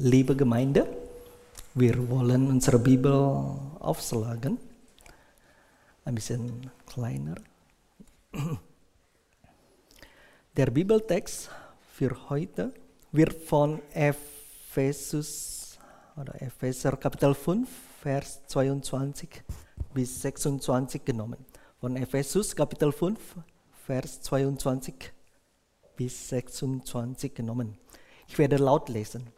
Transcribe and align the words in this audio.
Liebe 0.00 0.36
Gemeinde, 0.36 0.86
wir 1.74 2.08
wollen 2.08 2.46
unsere 2.46 2.78
Bibel 2.78 3.12
aufschlagen. 3.80 4.56
Ein 6.04 6.14
bisschen 6.14 6.70
kleiner. 6.86 7.34
Der 10.56 10.66
Bibeltext 10.66 11.50
für 11.92 12.16
heute 12.30 12.72
wird 13.10 13.34
von 13.42 13.82
Ephesus 13.92 15.76
oder 16.16 16.42
Epheser 16.42 16.96
Kapitel 16.96 17.34
5, 17.34 17.68
Vers 18.00 18.46
22 18.46 19.42
bis 19.94 20.22
26 20.22 21.04
genommen. 21.04 21.44
Von 21.80 21.96
Ephesus 21.96 22.54
Kapitel 22.54 22.92
5, 22.92 23.18
Vers 23.84 24.22
22 24.22 24.94
bis 25.96 26.28
26 26.28 27.34
genommen. 27.34 27.76
Ich 28.28 28.38
werde 28.38 28.58
laut 28.58 28.88
lesen. 28.90 29.36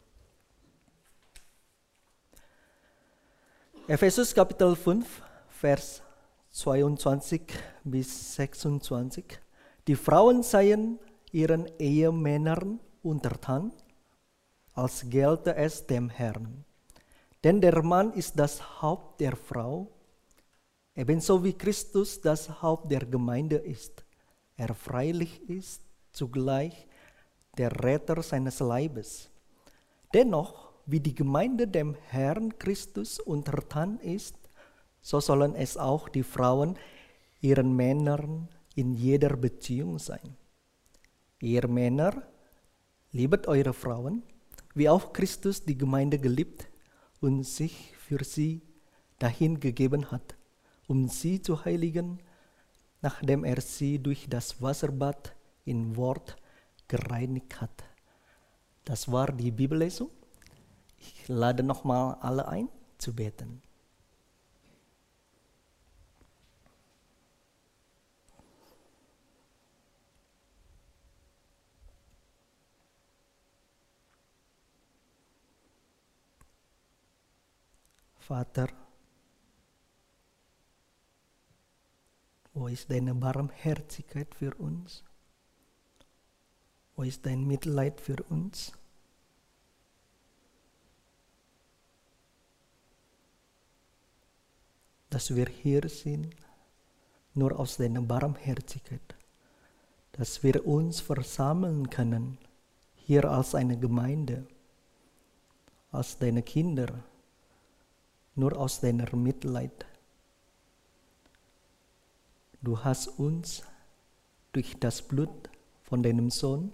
Ephesus 3.87 4.33
Kapitel 4.33 4.75
5, 4.75 5.23
Vers 5.49 6.03
22 6.51 7.41
bis 7.83 8.35
26. 8.35 9.25
Die 9.87 9.95
Frauen 9.95 10.43
seien 10.43 10.99
ihren 11.31 11.65
Ehemännern 11.79 12.79
untertan, 13.01 13.73
als 14.75 15.03
gelte 15.09 15.55
es 15.55 15.85
dem 15.87 16.09
Herrn. 16.09 16.63
Denn 17.43 17.59
der 17.59 17.81
Mann 17.81 18.13
ist 18.13 18.37
das 18.37 18.81
Haupt 18.83 19.19
der 19.19 19.35
Frau, 19.35 19.87
ebenso 20.95 21.43
wie 21.43 21.53
Christus 21.53 22.21
das 22.21 22.61
Haupt 22.61 22.91
der 22.91 23.03
Gemeinde 23.05 23.57
ist. 23.57 24.05
Er 24.57 24.75
freilich 24.75 25.41
ist 25.49 25.81
zugleich 26.11 26.87
der 27.57 27.71
Retter 27.83 28.21
seines 28.21 28.59
Leibes. 28.59 29.31
Dennoch 30.13 30.70
wie 30.91 30.99
die 30.99 31.15
Gemeinde 31.15 31.67
dem 31.67 31.95
Herrn 32.09 32.57
Christus 32.59 33.19
untertan 33.19 33.97
ist, 33.99 34.35
so 35.01 35.21
sollen 35.21 35.55
es 35.55 35.77
auch 35.77 36.09
die 36.09 36.23
Frauen 36.23 36.77
ihren 37.39 37.73
Männern 37.75 38.49
in 38.75 38.93
jeder 38.93 39.37
Beziehung 39.37 39.99
sein. 39.99 40.35
Ihr 41.39 41.67
Männer, 41.67 42.23
liebet 43.11 43.47
eure 43.47 43.73
Frauen, 43.73 44.23
wie 44.75 44.89
auch 44.89 45.13
Christus 45.13 45.63
die 45.63 45.77
Gemeinde 45.77 46.19
geliebt 46.19 46.67
und 47.19 47.43
sich 47.43 47.93
für 47.97 48.23
sie 48.23 48.61
dahin 49.17 49.59
gegeben 49.59 50.11
hat, 50.11 50.35
um 50.87 51.07
sie 51.07 51.41
zu 51.41 51.65
heiligen, 51.65 52.19
nachdem 53.01 53.43
er 53.43 53.61
sie 53.61 53.97
durch 53.97 54.27
das 54.29 54.61
Wasserbad 54.61 55.35
in 55.65 55.95
Wort 55.95 56.35
gereinigt 56.87 57.61
hat. 57.61 57.83
Das 58.85 59.11
war 59.11 59.31
die 59.31 59.51
Bibellesung. 59.51 60.09
Ich 61.01 61.27
lade 61.27 61.63
nochmal 61.63 62.15
alle 62.21 62.47
ein 62.47 62.69
zu 62.99 63.13
beten. 63.15 63.61
Vater, 78.19 78.69
wo 82.53 82.67
ist 82.67 82.89
deine 82.89 83.15
Barmherzigkeit 83.15 84.33
für 84.35 84.53
uns? 84.55 85.03
Wo 86.95 87.03
ist 87.03 87.25
dein 87.25 87.45
Mitleid 87.45 87.99
für 87.99 88.21
uns? 88.29 88.71
Dass 95.11 95.35
wir 95.35 95.45
hier 95.45 95.87
sind, 95.89 96.33
nur 97.33 97.59
aus 97.59 97.77
deiner 97.77 98.01
Barmherzigkeit, 98.01 99.15
dass 100.13 100.41
wir 100.41 100.65
uns 100.65 101.01
versammeln 101.01 101.89
können, 101.89 102.37
hier 102.95 103.29
als 103.29 103.53
eine 103.53 103.77
Gemeinde, 103.77 104.47
als 105.91 106.17
deine 106.17 106.41
Kinder, 106.41 107.03
nur 108.35 108.57
aus 108.57 108.79
deiner 108.79 109.13
Mitleid. 109.13 109.85
Du 112.61 112.81
hast 112.81 113.07
uns 113.19 113.63
durch 114.53 114.79
das 114.79 115.01
Blut 115.01 115.49
von 115.83 116.01
deinem 116.01 116.29
Sohn 116.29 116.71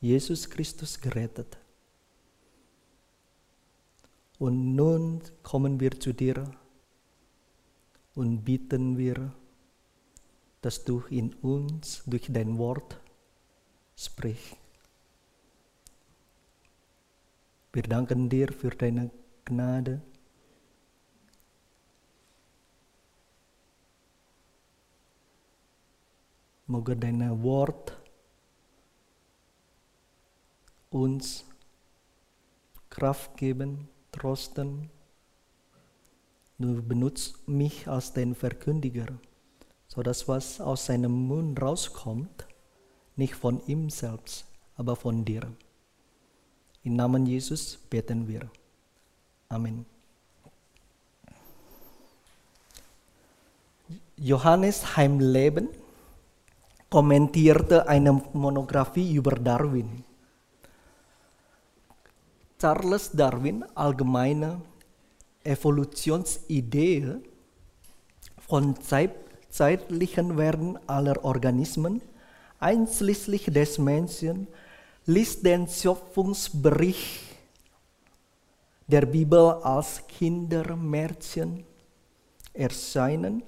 Jesus 0.00 0.48
Christus 0.48 0.98
gerettet. 0.98 1.58
Und 4.38 4.74
nun 4.74 5.20
kommen 5.42 5.78
wir 5.78 5.98
zu 6.00 6.14
dir 6.14 6.50
und 8.16 8.44
bitten 8.44 8.96
wir, 8.96 9.30
dass 10.62 10.82
du 10.84 11.00
in 11.10 11.34
uns 11.34 12.02
durch 12.06 12.26
dein 12.28 12.58
Wort 12.58 12.98
sprichst. 13.94 14.56
Wir 17.72 17.82
danken 17.82 18.28
dir 18.28 18.48
für 18.52 18.70
deine 18.70 19.10
Gnade. 19.44 20.00
Moga 26.66 26.94
dein 26.94 27.42
Wort 27.42 27.96
uns 30.90 31.44
Kraft 32.88 33.36
geben, 33.36 33.88
trosten 34.10 34.90
Du 36.58 36.82
benutzt 36.82 37.46
mich 37.46 37.86
als 37.86 38.14
den 38.14 38.34
Verkündiger, 38.34 39.06
so 39.88 40.02
dass 40.02 40.26
was 40.26 40.58
aus 40.60 40.86
seinem 40.86 41.12
Mund 41.12 41.60
rauskommt, 41.60 42.46
nicht 43.14 43.34
von 43.34 43.60
ihm 43.66 43.90
selbst, 43.90 44.46
aber 44.76 44.96
von 44.96 45.24
dir. 45.24 45.42
Im 46.82 46.96
Namen 46.96 47.26
Jesus 47.26 47.76
beten 47.90 48.26
wir. 48.26 48.48
Amen. 49.50 49.84
Johannes 54.16 54.96
Heimleben 54.96 55.68
kommentierte 56.88 57.86
eine 57.86 58.12
Monographie 58.32 59.14
über 59.14 59.32
Darwin. 59.32 60.04
Charles 62.58 63.10
Darwin, 63.12 63.62
allgemeine 63.74 64.62
Evolutionsidee 65.46 67.16
von 68.46 68.74
zeitlichen 69.50 70.36
Werden 70.36 70.78
aller 70.86 71.24
Organismen, 71.24 72.02
einschließlich 72.58 73.46
des 73.46 73.78
Menschen, 73.78 74.46
ließ 75.06 75.42
den 75.42 75.68
Schöpfungsbericht 75.68 77.20
der 78.86 79.06
Bibel 79.06 79.52
als 79.62 80.06
Kindermärchen 80.06 81.64
erscheinen, 82.52 83.42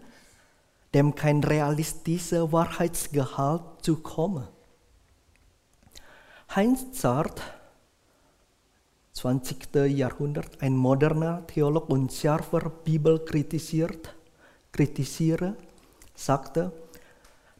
dem 0.94 1.14
kein 1.14 1.42
realistischer 1.44 2.50
Wahrheitsgehalt 2.50 3.62
zukomme. 3.82 4.48
Heinz 6.54 6.92
Zart 6.92 7.42
20. 9.19 9.75
Jahrhundert 9.89 10.62
ein 10.62 10.77
moderner 10.77 11.45
Theolog 11.49 11.91
und 11.91 12.12
scharfer 12.12 12.71
Bibel 12.84 13.19
kritisiert, 13.19 14.15
kritisiere, 14.71 15.56
sagte, 16.15 16.71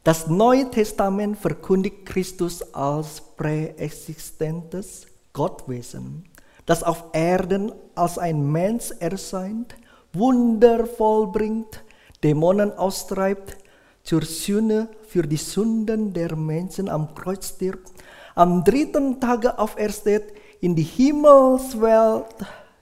das 0.05 0.29
Neue 0.29 0.71
Testament 0.71 1.37
verkündigt 1.37 2.07
Christus 2.07 2.63
als 2.73 3.21
präexistentes 3.37 5.09
Gottwesen, 5.33 6.27
das 6.65 6.85
auf 6.85 7.07
Erden 7.13 7.73
als 7.97 8.19
ein 8.19 8.53
Mensch 8.53 8.93
erscheint, 9.01 9.75
Wunder 10.13 10.87
vollbringt, 10.87 11.83
Dämonen 12.23 12.71
austreibt, 12.79 13.57
zur 14.05 14.23
Sühne 14.23 14.89
für 15.09 15.23
die 15.25 15.37
Sünden 15.37 16.13
der 16.13 16.37
Menschen 16.37 16.89
am 16.89 17.17
Kreuz 17.17 17.49
stirbt, 17.49 17.91
am 18.37 18.63
dritten 18.63 19.21
Tage 19.21 19.59
aufersteht, 19.59 20.38
in 20.61 20.75
die 20.75 20.83
Himmelswelt 20.83 22.35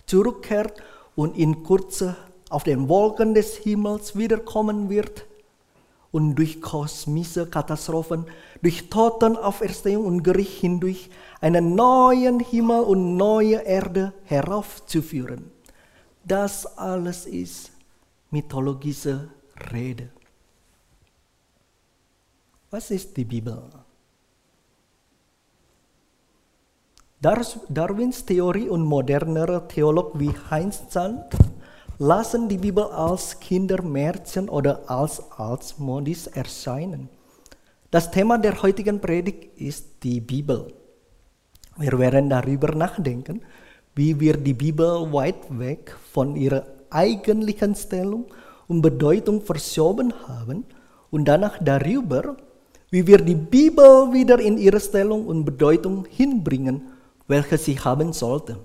zurückkehrt 0.06 0.82
und 1.14 1.36
in 1.36 1.62
Kurze 1.62 2.16
auf 2.48 2.62
den 2.62 2.88
Wolken 2.88 3.34
des 3.34 3.56
Himmels 3.56 4.16
wiederkommen 4.16 4.88
wird 4.88 5.26
und 6.12 6.36
durch 6.36 6.60
kosmische 6.62 7.46
Katastrophen, 7.46 8.26
durch 8.62 8.88
Totenauferstehung 8.88 10.04
und 10.04 10.22
Gericht 10.22 10.60
hindurch 10.60 11.10
einen 11.40 11.74
neuen 11.74 12.40
Himmel 12.40 12.80
und 12.80 13.16
neue 13.16 13.56
Erde 13.56 14.12
heraufzuführen. 14.24 15.50
Das 16.24 16.66
alles 16.78 17.26
ist 17.26 17.70
mythologische 18.30 19.28
Rede. 19.72 20.08
Was 22.70 22.90
ist 22.90 23.16
die 23.16 23.24
Bibel? 23.24 23.62
Darwins 27.18 28.26
Theorie 28.26 28.68
und 28.68 28.84
modernere 28.84 29.66
Theologen 29.68 30.20
wie 30.20 30.34
Heinz 30.50 30.86
Zand 30.90 31.24
lassen 31.96 32.46
die 32.46 32.58
Bibel 32.58 32.84
als 32.84 33.40
Kindermärchen 33.40 34.50
oder 34.50 34.82
als 34.90 35.22
altmodisch 35.32 36.26
erscheinen. 36.34 37.08
Das 37.90 38.10
Thema 38.10 38.36
der 38.36 38.60
heutigen 38.62 39.00
Predigt 39.00 39.58
ist 39.58 40.02
die 40.02 40.20
Bibel. 40.20 40.74
Wir 41.78 41.98
werden 41.98 42.28
darüber 42.28 42.74
nachdenken, 42.74 43.40
wie 43.94 44.20
wir 44.20 44.36
die 44.36 44.52
Bibel 44.52 45.10
weit 45.10 45.58
weg 45.58 45.96
von 46.12 46.36
ihrer 46.36 46.66
eigentlichen 46.90 47.74
Stellung 47.74 48.26
und 48.68 48.82
Bedeutung 48.82 49.40
verschoben 49.40 50.12
haben 50.28 50.64
und 51.10 51.24
danach 51.24 51.56
darüber, 51.64 52.36
wie 52.90 53.06
wir 53.06 53.18
die 53.18 53.34
Bibel 53.34 54.12
wieder 54.12 54.38
in 54.38 54.58
ihre 54.58 54.80
Stellung 54.80 55.26
und 55.26 55.46
Bedeutung 55.46 56.04
hinbringen, 56.10 56.92
welche 57.26 57.58
sie 57.58 57.78
haben 57.78 58.12
sollte. 58.12 58.58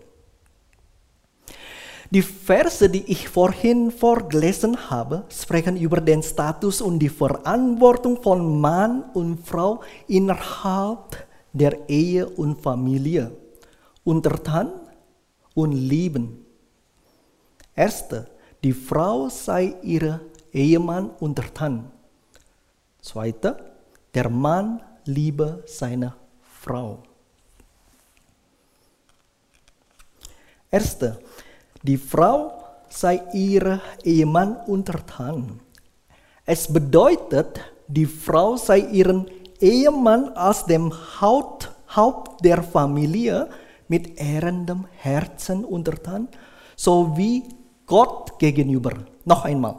Die 2.12 2.22
Verse, 2.22 2.90
die 2.90 3.10
ich 3.10 3.30
vorhin 3.30 3.90
vorgelesen 3.90 4.90
habe, 4.90 5.24
sprechen 5.30 5.78
über 5.78 6.02
den 6.02 6.22
Status 6.22 6.82
und 6.82 7.00
die 7.00 7.08
Verantwortung 7.08 8.22
von 8.22 8.60
Mann 8.60 9.04
und 9.14 9.48
Frau 9.48 9.80
innerhalb 10.10 11.26
der 11.54 11.88
Ehe 11.90 12.28
und 12.28 12.62
Familie, 12.62 13.32
untertan 14.04 14.72
und 15.54 15.72
lieben. 15.72 16.46
Erste, 17.74 18.28
die 18.62 18.74
Frau 18.74 19.30
sei 19.30 19.76
ihre 19.82 20.20
Ehemann 20.52 21.12
untertan. 21.20 21.92
Zweite, 23.02 23.56
der 24.14 24.30
Mann 24.30 24.82
liebe 25.06 25.64
seine 25.66 26.14
Frau. 26.60 27.04
Erste, 30.72 31.20
die 31.84 31.98
Frau 31.98 32.64
sei 32.88 33.22
ihr 33.34 33.82
Ehemann 34.06 34.56
untertan. 34.68 35.60
Es 36.46 36.72
bedeutet, 36.72 37.60
die 37.90 38.06
Frau 38.06 38.56
sei 38.56 38.80
ihren 38.80 39.28
Ehemann 39.60 40.30
als 40.30 40.64
dem 40.64 40.94
Haupt, 41.20 41.70
Haupt 41.94 42.46
der 42.46 42.64
Familie 42.64 43.50
mit 43.90 44.18
ehrendem 44.18 44.88
Herzen 44.96 45.66
untertan, 45.66 46.30
so 46.78 47.18
wie 47.18 47.44
Gott 47.86 48.40
gegenüber. 48.40 48.94
Noch 49.26 49.44
einmal. 49.44 49.76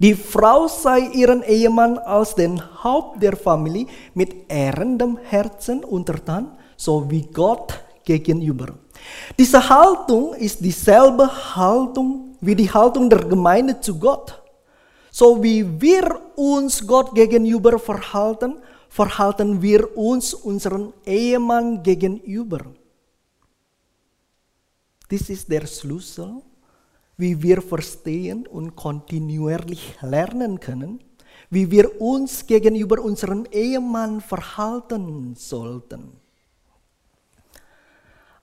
Die 0.00 0.14
Frau 0.14 0.66
sei 0.66 0.98
ihren 1.14 1.44
Ehemann 1.44 1.96
als 1.98 2.34
den 2.34 2.60
Haupt 2.82 3.22
der 3.22 3.36
Familie 3.36 3.86
mit 4.14 4.50
ehrendem 4.50 5.16
Herzen 5.16 5.84
untertan, 5.84 6.58
so 6.76 7.08
wie 7.08 7.22
Gott 7.22 7.78
gegenüber. 8.04 8.74
Diese 9.38 9.68
Haltung 9.68 10.34
ist 10.34 10.60
dieselbe 10.60 11.28
Haltung 11.56 12.36
wie 12.40 12.54
die 12.54 12.70
Haltung 12.70 13.08
der 13.08 13.24
Gemeinde 13.24 13.80
zu 13.80 13.98
Gott. 13.98 14.42
So 15.10 15.42
wie 15.42 15.80
wir 15.80 16.20
uns 16.36 16.86
Gott 16.86 17.14
gegenüber 17.14 17.78
verhalten, 17.78 18.58
verhalten 18.88 19.60
wir 19.60 19.96
uns 19.96 20.34
unseren 20.34 20.92
Ehemann 21.04 21.82
gegenüber. 21.82 22.60
Dies 25.10 25.28
ist 25.28 25.50
der 25.50 25.66
Schlüssel, 25.66 26.42
wie 27.16 27.42
wir 27.42 27.60
verstehen 27.60 28.46
und 28.46 28.76
kontinuierlich 28.76 29.96
lernen 30.00 30.60
können, 30.60 31.00
wie 31.50 31.70
wir 31.70 32.00
uns 32.00 32.46
gegenüber 32.46 33.02
unserem 33.02 33.44
Ehemann 33.50 34.20
verhalten 34.20 35.34
sollten. 35.34 36.19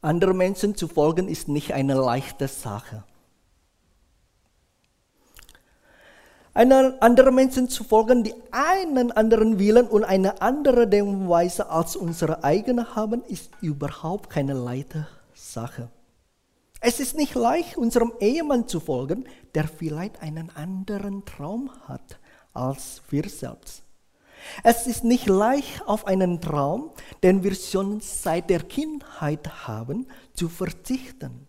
Anderen 0.02 0.38
Menschen 0.38 0.76
zu 0.76 0.88
folgen 0.88 1.28
ist 1.28 1.48
nicht 1.48 1.74
eine 1.74 1.96
leichte 1.96 2.48
Sache. 2.48 3.04
Einer 6.54 6.96
anderen 7.02 7.36
Menschen 7.36 7.70
zu 7.70 7.84
folgen, 7.84 8.24
die 8.24 8.34
einen 8.52 9.12
anderen 9.12 9.60
Willen 9.60 9.88
und 9.88 10.04
eine 10.04 10.42
andere 10.42 10.88
Denkweise 10.88 11.70
als 11.70 11.96
unsere 11.96 12.44
eigene 12.44 12.96
haben, 12.96 13.24
ist 13.26 13.52
überhaupt 13.62 14.32
keine 14.32 14.54
leichte 14.54 15.08
Sache. 15.36 15.90
Es 16.80 17.00
ist 17.00 17.16
nicht 17.16 17.36
leicht, 17.36 17.78
unserem 17.78 18.14
Ehemann 18.20 18.68
zu 18.68 18.80
folgen, 18.80 19.26
der 19.56 19.68
vielleicht 19.68 20.22
einen 20.22 20.50
anderen 20.56 21.26
Traum 21.26 21.72
hat 21.88 22.20
als 22.54 23.02
wir 23.10 23.30
selbst. 23.30 23.84
Es 24.64 24.88
ist 24.88 25.04
nicht 25.04 25.28
leicht, 25.28 25.82
auf 25.86 26.06
einen 26.08 26.42
Traum, 26.42 26.92
den 27.24 27.44
wir 27.44 27.56
schon 27.56 28.00
seit 28.02 28.50
der 28.50 28.64
Kindheit 28.64 29.68
haben, 29.68 30.08
zu 30.34 30.50
verzichten. 30.50 31.48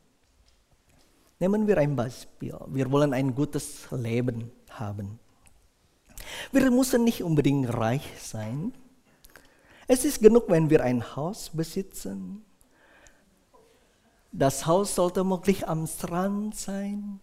Nehmen 1.40 1.66
wir 1.66 1.78
ein 1.78 1.94
Beispiel. 1.94 2.56
Wir 2.68 2.90
wollen 2.90 3.14
ein 3.14 3.34
gutes 3.34 3.88
Leben 3.92 4.50
haben. 4.70 5.18
Wir 6.52 6.70
müssen 6.70 7.04
nicht 7.04 7.22
unbedingt 7.22 7.72
reich 7.72 8.02
sein. 8.20 8.72
Es 9.86 10.04
ist 10.04 10.20
genug, 10.20 10.44
wenn 10.48 10.68
wir 10.68 10.82
ein 10.82 11.16
Haus 11.16 11.50
besitzen. 11.50 12.44
Das 14.32 14.66
Haus 14.66 14.94
sollte 14.94 15.24
möglich 15.24 15.66
am 15.66 15.86
Strand 15.86 16.56
sein. 16.56 17.20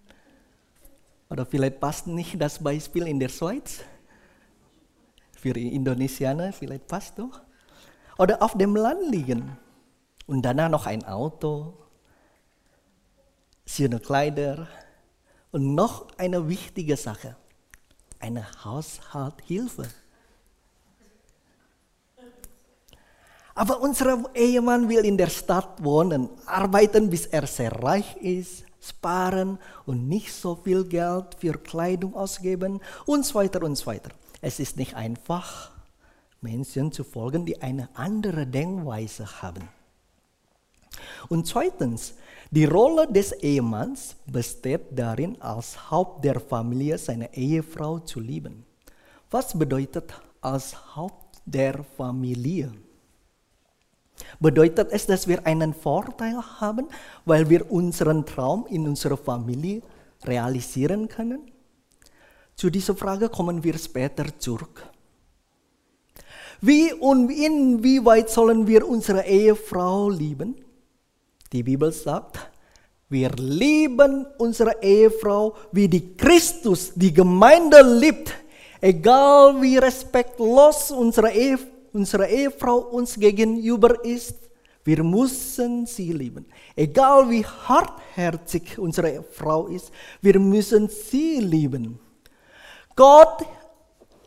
Oder 1.29 1.45
vielleicht 1.45 1.79
passt 1.79 2.07
nicht 2.07 2.41
das 2.41 2.63
Beispiel 2.63 3.07
in 3.07 3.19
der 3.19 3.29
Schweiz 3.29 3.81
für 5.45 5.59
Indonesianer 5.59 6.51
vielleicht 6.51 6.87
passt 6.87 7.19
doch. 7.19 7.39
Oder 8.17 8.41
auf 8.41 8.57
dem 8.57 8.75
Land 8.75 9.11
liegen. 9.11 9.55
Und 10.25 10.41
danach 10.41 10.69
noch 10.69 10.87
ein 10.87 11.05
Auto, 11.05 11.75
schöne 13.63 13.99
Kleider 13.99 14.67
und 15.51 15.75
noch 15.75 16.07
eine 16.17 16.49
wichtige 16.49 16.97
Sache, 16.97 17.35
eine 18.19 18.43
Haushalthilfe. 18.65 19.85
Aber 23.53 23.81
unser 23.81 24.23
Ehemann 24.33 24.89
will 24.89 25.05
in 25.05 25.15
der 25.15 25.29
Stadt 25.29 25.83
wohnen, 25.83 26.27
arbeiten, 26.47 27.11
bis 27.11 27.27
er 27.27 27.45
sehr 27.45 27.71
reich 27.71 28.17
ist, 28.17 28.65
sparen 28.81 29.59
und 29.85 30.07
nicht 30.07 30.33
so 30.33 30.55
viel 30.55 30.85
Geld 30.85 31.35
für 31.37 31.53
Kleidung 31.53 32.15
ausgeben 32.15 32.81
und 33.05 33.23
so 33.27 33.35
weiter 33.35 33.61
und 33.61 33.75
so 33.75 33.85
weiter. 33.85 34.09
Es 34.41 34.59
ist 34.59 34.77
nicht 34.77 34.95
einfach, 34.95 35.71
Menschen 36.41 36.91
zu 36.91 37.03
folgen, 37.03 37.45
die 37.45 37.61
eine 37.61 37.89
andere 37.93 38.45
Denkweise 38.45 39.41
haben. 39.41 39.67
Und 41.29 41.47
zweitens, 41.47 42.13
die 42.51 42.65
Rolle 42.65 43.07
des 43.11 43.31
Ehemanns 43.31 44.15
besteht 44.27 44.85
darin, 44.91 45.41
als 45.41 45.89
Haupt 45.89 46.23
der 46.23 46.39
Familie 46.39 46.97
seine 46.97 47.33
Ehefrau 47.35 47.99
zu 47.99 48.19
lieben. 48.19 48.65
Was 49.31 49.57
bedeutet 49.57 50.13
als 50.41 50.95
Haupt 50.95 51.41
der 51.45 51.83
Familie? 51.97 52.71
Bedeutet 54.39 54.91
es, 54.91 55.05
dass 55.07 55.27
wir 55.27 55.45
einen 55.45 55.73
Vorteil 55.73 56.41
haben, 56.61 56.87
weil 57.25 57.49
wir 57.49 57.69
unseren 57.69 58.25
Traum 58.25 58.65
in 58.67 58.87
unserer 58.87 59.17
Familie 59.17 59.81
realisieren 60.23 61.07
können? 61.09 61.51
Zu 62.55 62.69
dieser 62.69 62.95
Frage 62.95 63.27
kommen 63.27 63.63
wir 63.63 63.77
später 63.77 64.25
zurück. 64.39 64.87
Wie 66.61 66.93
und 66.93 67.29
inwieweit 67.29 68.29
sollen 68.29 68.65
wir 68.65 68.87
unsere 68.87 69.25
Ehefrau 69.25 70.09
lieben? 70.09 70.55
Die 71.51 71.63
Bibel 71.63 71.91
sagt, 71.91 72.39
wir 73.09 73.29
lieben 73.31 74.25
unsere 74.37 74.81
Ehefrau, 74.81 75.55
wie 75.71 75.87
die 75.87 76.15
Christus 76.15 76.91
die 76.95 77.13
Gemeinde 77.13 77.81
liebt. 77.81 78.33
Egal 78.81 79.61
wie 79.61 79.77
respektlos 79.77 80.91
unsere, 80.91 81.31
Ehe, 81.31 81.59
unsere 81.93 82.27
Ehefrau 82.27 82.77
uns 82.77 83.19
gegenüber 83.19 84.03
ist, 84.03 84.35
wir 84.83 85.03
müssen 85.03 85.85
sie 85.85 86.13
lieben. 86.13 86.45
Egal 86.75 87.29
wie 87.29 87.45
hartherzig 87.45 88.77
unsere 88.77 89.23
Frau 89.23 89.67
ist, 89.67 89.91
wir 90.21 90.39
müssen 90.39 90.87
sie 90.89 91.39
lieben. 91.39 91.99
Gott, 92.95 93.45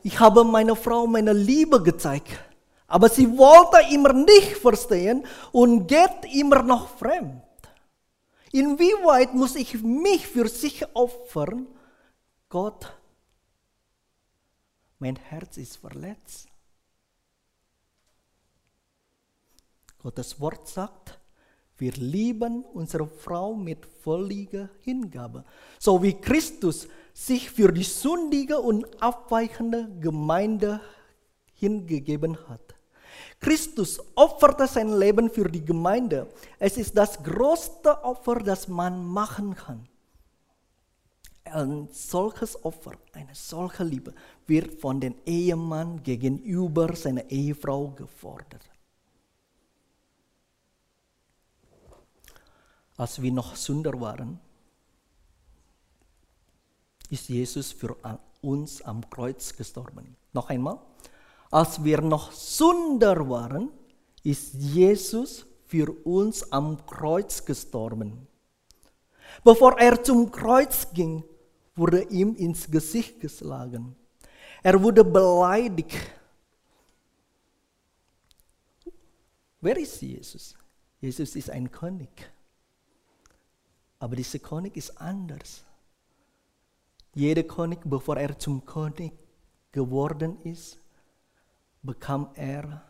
ich 0.02 0.18
habe 0.20 0.44
meiner 0.44 0.76
Frau 0.76 1.06
meine 1.06 1.32
Liebe 1.32 1.82
gezeigt, 1.82 2.38
aber 2.86 3.08
sie 3.08 3.26
wollte 3.36 3.92
immer 3.92 4.12
nicht 4.12 4.56
verstehen 4.56 5.26
und 5.52 5.86
geht 5.86 6.34
immer 6.34 6.62
noch 6.62 6.88
fremd. 6.98 7.42
Inwieweit 8.52 9.34
muss 9.34 9.56
ich 9.56 9.82
mich 9.82 10.26
für 10.26 10.48
sich 10.48 10.84
opfern? 10.94 11.66
Gott, 12.48 12.92
mein 14.98 15.16
Herz 15.16 15.56
ist 15.56 15.76
verletzt. 15.76 16.48
Gottes 19.98 20.40
Wort 20.40 20.68
sagt, 20.68 21.18
wir 21.76 21.92
lieben 21.92 22.64
unsere 22.64 23.06
Frau 23.06 23.54
mit 23.54 23.84
völliger 23.84 24.68
Hingabe, 24.80 25.44
so 25.78 26.02
wie 26.02 26.14
Christus 26.14 26.88
sich 27.18 27.50
für 27.50 27.72
die 27.72 27.82
sündige 27.82 28.60
und 28.60 28.86
abweichende 29.02 29.88
Gemeinde 30.00 30.80
hingegeben 31.54 32.38
hat. 32.48 32.76
Christus 33.40 34.00
opferte 34.14 34.68
sein 34.68 34.96
Leben 34.96 35.28
für 35.28 35.50
die 35.50 35.64
Gemeinde. 35.64 36.28
Es 36.60 36.76
ist 36.76 36.96
das 36.96 37.20
größte 37.20 38.04
Opfer, 38.04 38.36
das 38.36 38.68
man 38.68 39.04
machen 39.04 39.56
kann. 39.56 39.88
Ein 41.44 41.88
solches 41.90 42.64
Opfer, 42.64 42.92
eine 43.12 43.34
solche 43.34 43.82
Liebe 43.82 44.14
wird 44.46 44.80
von 44.80 45.00
dem 45.00 45.16
Ehemann 45.26 46.00
gegenüber 46.04 46.94
seiner 46.94 47.28
Ehefrau 47.28 47.88
gefordert. 47.88 48.62
Als 52.96 53.20
wir 53.20 53.32
noch 53.32 53.56
Sünder 53.56 54.00
waren, 54.00 54.38
ist 57.10 57.28
Jesus 57.28 57.72
für 57.72 57.96
uns 58.40 58.82
am 58.82 59.08
Kreuz 59.08 59.54
gestorben. 59.54 60.16
Noch 60.32 60.48
einmal, 60.48 60.78
als 61.50 61.82
wir 61.82 62.00
noch 62.00 62.32
Sünder 62.32 63.28
waren, 63.28 63.70
ist 64.22 64.54
Jesus 64.54 65.46
für 65.66 65.90
uns 66.04 66.52
am 66.52 66.84
Kreuz 66.86 67.44
gestorben. 67.44 68.26
Bevor 69.44 69.78
er 69.78 70.02
zum 70.02 70.30
Kreuz 70.30 70.88
ging, 70.92 71.22
wurde 71.74 72.02
ihm 72.04 72.34
ins 72.34 72.70
Gesicht 72.70 73.20
geschlagen. 73.20 73.94
Er 74.62 74.82
wurde 74.82 75.04
beleidigt. 75.04 75.96
Wer 79.60 79.76
ist 79.76 80.00
Jesus? 80.02 80.54
Jesus 81.00 81.36
ist 81.36 81.50
ein 81.50 81.70
König. 81.70 82.30
Aber 83.98 84.16
dieser 84.16 84.38
König 84.38 84.76
ist 84.76 85.00
anders. 85.00 85.64
Jeder 87.18 87.42
König, 87.42 87.80
bevor 87.84 88.16
er 88.16 88.38
zum 88.38 88.64
König 88.64 89.12
geworden 89.72 90.40
ist, 90.42 90.78
bekam 91.82 92.30
er 92.34 92.80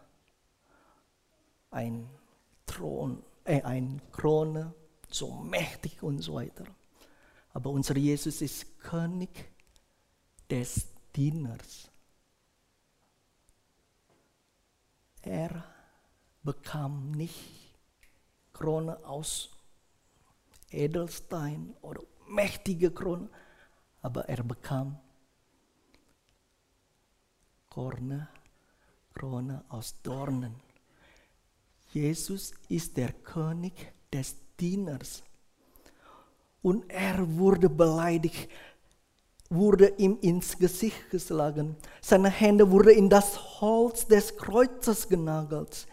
ein 1.71 2.11
Thron, 2.67 3.23
äh, 3.45 3.63
ein 3.63 4.03
Krone, 4.13 4.75
so 5.11 5.33
mächtig 5.33 6.03
und 6.03 6.21
so 6.21 6.35
weiter. 6.35 6.67
Aber 7.55 7.71
unser 7.71 7.97
Jesus 7.97 8.43
ist 8.43 8.79
König 8.81 9.31
des 10.51 10.89
Dieners. 11.17 11.91
Er 15.23 15.65
bekam 16.43 17.13
nicht 17.13 17.79
Krone 18.53 19.03
aus 19.07 19.49
Edelstein 20.71 21.75
oder 21.81 22.03
mächtige 22.27 22.91
Krone, 22.91 23.31
aber 24.03 24.29
er 24.29 24.43
bekam 24.43 24.99
Krone, 27.71 28.29
Krone 29.15 29.65
aus 29.69 29.95
Dornen. 30.03 30.55
Jesus 31.93 32.53
ist 32.69 32.97
der 32.97 33.13
König 33.13 33.93
des 34.13 34.37
Dieners. 34.59 35.23
Und 36.63 36.91
er 36.91 37.37
wurde 37.37 37.69
beleidigt, 37.69 38.49
wurde 39.49 39.95
ihm 39.97 40.19
ins 40.21 40.59
Gesicht 40.59 41.11
geschlagen. 41.11 41.77
Seine 42.01 42.31
Hände 42.31 42.71
wurden 42.71 42.91
in 42.91 43.09
das 43.09 43.61
Holz 43.61 44.07
des 44.07 44.37
Kreuzes 44.37 45.09
genagelt. 45.09 45.87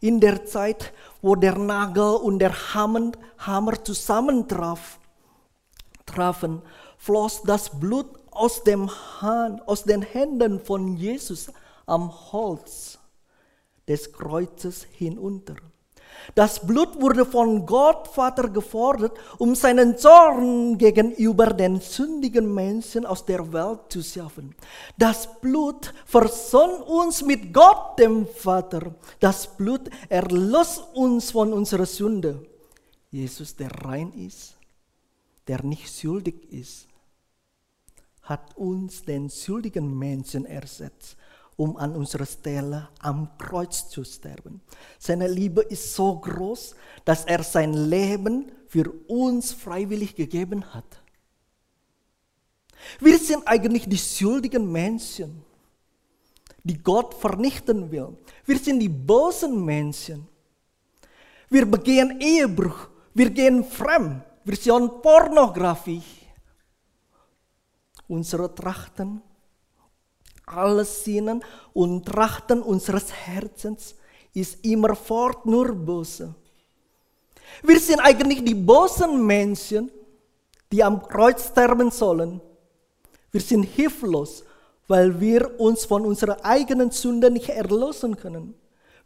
In 0.00 0.20
der 0.20 0.44
Zeit, 0.44 0.92
wo 1.20 1.34
der 1.34 1.58
Nagel 1.58 2.16
und 2.16 2.38
der 2.38 2.54
Hammer, 2.74 3.84
zusammentrafen, 3.84 6.62
floss 7.02 7.42
das 7.42 7.80
Blut 7.80 8.06
aus, 8.30 8.62
dem 8.62 8.88
Hand, 9.20 9.66
aus 9.66 9.82
den 9.82 10.02
Händen 10.02 10.60
von 10.60 10.96
Jesus 10.96 11.50
am 11.84 12.12
Holz 12.32 12.96
des 13.88 14.12
Kreuzes 14.12 14.84
hinunter. 14.84 15.56
Das 16.36 16.64
Blut 16.64 17.00
wurde 17.00 17.26
von 17.26 17.66
Gott 17.66 18.06
Vater 18.06 18.48
gefordert, 18.48 19.18
um 19.38 19.56
seinen 19.56 19.98
Zorn 19.98 20.78
gegenüber 20.78 21.46
den 21.46 21.80
sündigen 21.80 22.54
Menschen 22.54 23.04
aus 23.04 23.24
der 23.24 23.52
Welt 23.52 23.80
zu 23.88 24.00
schaffen. 24.00 24.54
Das 24.96 25.40
Blut 25.40 25.92
versöhnt 26.06 26.86
uns 26.86 27.22
mit 27.22 27.52
Gott, 27.52 27.98
dem 27.98 28.28
Vater. 28.28 28.94
Das 29.18 29.48
Blut 29.56 29.90
erlöst 30.08 30.84
uns 30.94 31.32
von 31.32 31.52
unserer 31.52 31.86
Sünde. 31.86 32.46
Jesus, 33.10 33.56
der 33.56 33.72
rein 33.84 34.12
ist, 34.12 34.54
der 35.48 35.64
nicht 35.64 35.92
schuldig 35.92 36.52
ist, 36.52 36.86
hat 38.32 38.56
uns 38.56 39.04
den 39.04 39.28
schuldigen 39.28 39.98
Menschen 39.98 40.46
ersetzt 40.46 41.16
um 41.56 41.76
an 41.76 41.94
unserer 41.94 42.26
Stelle 42.26 42.88
am 42.98 43.28
Kreuz 43.38 43.88
zu 43.88 44.04
sterben. 44.04 44.60
Seine 44.98 45.28
Liebe 45.28 45.60
ist 45.62 45.94
so 45.94 46.18
groß, 46.18 46.74
dass 47.04 47.24
er 47.24 47.42
sein 47.42 47.74
Leben 47.74 48.50
für 48.66 48.90
uns 49.06 49.52
freiwillig 49.52 50.14
gegeben 50.14 50.64
hat. 50.74 51.02
Wir 52.98 53.18
sind 53.18 53.46
eigentlich 53.46 53.88
die 53.88 53.98
schuldigen 53.98 54.72
Menschen, 54.72 55.44
die 56.64 56.82
Gott 56.82 57.14
vernichten 57.14 57.90
will. 57.90 58.16
Wir 58.46 58.58
sind 58.58 58.80
die 58.80 58.88
bösen 58.88 59.64
Menschen. 59.64 60.26
Wir 61.50 61.66
begehen 61.66 62.18
Ehebruch, 62.20 62.88
wir 63.12 63.28
gehen 63.30 63.62
fremd, 63.62 64.24
wir 64.42 64.56
sehen 64.56 64.90
Pornografie. 65.02 66.02
Unsere 68.12 68.54
Trachten 68.54 69.22
alles 70.44 71.02
Sinnen 71.02 71.42
und 71.72 72.04
Trachten 72.04 72.60
unseres 72.60 73.10
Herzens 73.10 73.94
ist 74.34 74.62
immerfort 74.66 75.46
nur 75.46 75.74
böse. 75.74 76.34
Wir 77.62 77.80
sind 77.80 78.00
eigentlich 78.00 78.44
die 78.44 78.54
bösen 78.54 79.26
Menschen, 79.26 79.90
die 80.70 80.84
am 80.84 81.02
Kreuz 81.02 81.48
sterben 81.48 81.90
sollen. 81.90 82.38
Wir 83.30 83.40
sind 83.40 83.62
hilflos, 83.62 84.44
weil 84.88 85.18
wir 85.18 85.58
uns 85.58 85.86
von 85.86 86.04
unserer 86.04 86.44
eigenen 86.44 86.90
Sünde 86.90 87.30
nicht 87.30 87.48
erlösen 87.48 88.14
können. 88.14 88.54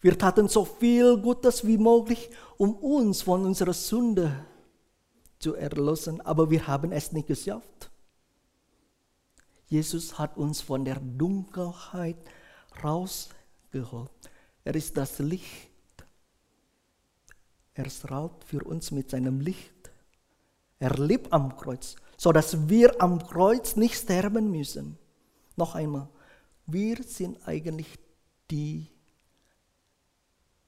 Wir 0.00 0.18
taten 0.18 0.48
so 0.48 0.64
viel 0.64 1.16
Gutes 1.18 1.64
wie 1.64 1.78
möglich, 1.78 2.28
um 2.56 2.74
uns 2.74 3.22
von 3.22 3.46
unserer 3.46 3.72
Sünde 3.72 4.32
zu 5.38 5.54
erlösen, 5.54 6.20
aber 6.22 6.50
wir 6.50 6.66
haben 6.66 6.90
es 6.90 7.12
nicht 7.12 7.28
geschafft. 7.28 7.90
Jesus 9.66 10.18
hat 10.18 10.36
uns 10.36 10.60
von 10.60 10.84
der 10.84 11.00
Dunkelheit 11.00 12.16
rausgeholt. 12.82 14.10
Er 14.64 14.74
ist 14.74 14.96
das 14.96 15.18
Licht. 15.18 15.70
Er 17.74 17.90
strahlt 17.90 18.44
für 18.44 18.62
uns 18.64 18.90
mit 18.90 19.10
seinem 19.10 19.40
Licht. 19.40 19.90
Er 20.78 20.94
lebt 20.96 21.32
am 21.32 21.56
Kreuz, 21.56 21.96
so 22.16 22.32
dass 22.32 22.68
wir 22.68 23.00
am 23.02 23.26
Kreuz 23.26 23.76
nicht 23.76 23.96
sterben 23.96 24.50
müssen. 24.50 24.98
Noch 25.56 25.74
einmal, 25.74 26.08
wir 26.66 27.02
sind 27.02 27.46
eigentlich 27.46 27.98
die 28.50 28.86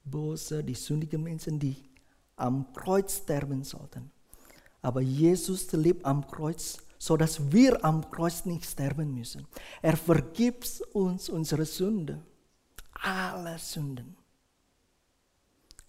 böse, 0.05 0.65
die 0.65 0.75
sündigen 0.75 1.23
Menschen, 1.23 1.59
die 1.59 1.77
am 2.37 2.73
Kreuz 2.73 3.19
sterben 3.19 3.65
sollten. 3.65 4.11
Aber 4.81 5.01
Jesus 5.01 5.71
lebt 5.73 6.05
am 6.05 6.27
Kreuz 6.27 6.79
so 6.99 7.17
dass 7.17 7.53
wir 7.53 7.85
am 7.85 8.11
Kreuz 8.11 8.45
nicht 8.45 8.65
sterben 8.65 9.15
müssen. 9.15 9.47
Er 9.81 9.97
vergibt 9.97 10.83
uns 10.93 11.29
unsere 11.29 11.65
Sünde, 11.65 12.23
alle 12.93 13.59
Sünden. 13.59 14.17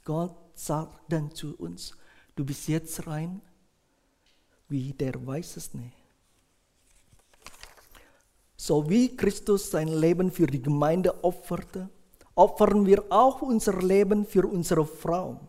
Gott 0.04 0.38
sagt 0.56 1.12
dann 1.12 1.34
zu 1.34 1.56
uns, 1.58 1.96
du 2.36 2.46
bist 2.46 2.68
jetzt 2.68 3.06
rein 3.08 3.42
wie 4.68 4.94
der 4.94 5.26
weiße 5.26 5.60
Schnee. 5.60 5.94
So 8.56 8.88
wie 8.90 9.16
Christus 9.16 9.72
sein 9.72 9.88
Leben 9.88 10.32
für 10.32 10.46
die 10.46 10.62
Gemeinde 10.62 11.24
opferte, 11.24 11.90
opfern 12.36 12.86
wir 12.86 13.04
auch 13.10 13.42
unser 13.42 13.82
Leben 13.82 14.26
für 14.26 14.46
unsere 14.46 14.86
Frau. 14.86 15.49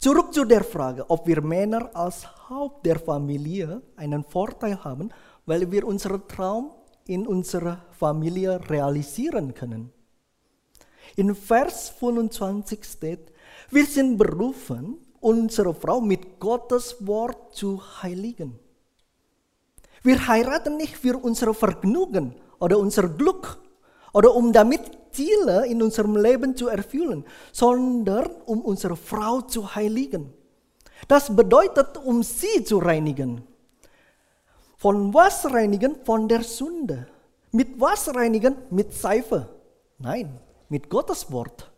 Zurück 0.00 0.32
zu 0.32 0.46
der 0.46 0.64
Frage, 0.64 1.04
ob 1.10 1.26
wir 1.26 1.42
Männer 1.42 1.90
als 1.92 2.26
Haupt 2.48 2.86
der 2.86 2.98
Familie 2.98 3.82
einen 3.96 4.24
Vorteil 4.24 4.82
haben, 4.82 5.10
weil 5.44 5.70
wir 5.70 5.86
unseren 5.86 6.26
Traum 6.26 6.70
in 7.06 7.26
unserer 7.26 7.84
Familie 7.90 8.58
realisieren 8.70 9.52
können. 9.52 9.92
In 11.16 11.34
Vers 11.34 11.90
25 11.90 12.82
steht, 12.82 13.30
wir 13.70 13.84
sind 13.84 14.16
berufen, 14.16 14.96
unsere 15.20 15.74
Frau 15.74 16.00
mit 16.00 16.40
Gottes 16.40 17.06
Wort 17.06 17.54
zu 17.54 17.82
heiligen. 18.02 18.58
Wir 20.02 20.26
heiraten 20.28 20.78
nicht 20.78 20.96
für 20.96 21.18
unser 21.18 21.52
Vergnügen 21.52 22.34
oder 22.58 22.78
unser 22.78 23.06
Glück 23.06 23.58
oder 24.12 24.34
um 24.34 24.52
damit 24.52 24.80
Ziele 25.12 25.66
in 25.66 25.82
unserem 25.82 26.16
Leben 26.16 26.56
zu 26.56 26.68
erfüllen, 26.68 27.24
sondern 27.52 28.30
um 28.46 28.60
unsere 28.60 28.96
Frau 28.96 29.40
zu 29.40 29.74
heiligen. 29.74 30.32
Das 31.08 31.34
bedeutet, 31.34 31.96
um 31.96 32.22
sie 32.22 32.64
zu 32.64 32.78
reinigen. 32.78 33.42
Von 34.76 35.12
was 35.12 35.44
reinigen? 35.52 35.96
Von 36.04 36.28
der 36.28 36.42
Sünde. 36.42 37.06
Mit 37.52 37.80
was 37.80 38.14
reinigen? 38.14 38.56
Mit 38.70 38.94
Seife. 38.94 39.48
Nein, 39.98 40.38
mit 40.68 40.88
Gottes 40.88 41.30
Wort. 41.30 41.70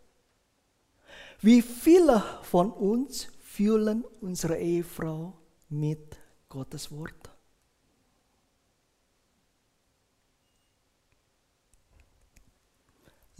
Wie 1.40 1.62
viele 1.62 2.22
von 2.42 2.70
uns 2.70 3.26
fühlen 3.40 4.04
unsere 4.20 4.58
Ehefrau 4.58 5.32
mit 5.68 6.16
Gottes 6.48 6.92
Wort? 6.92 7.21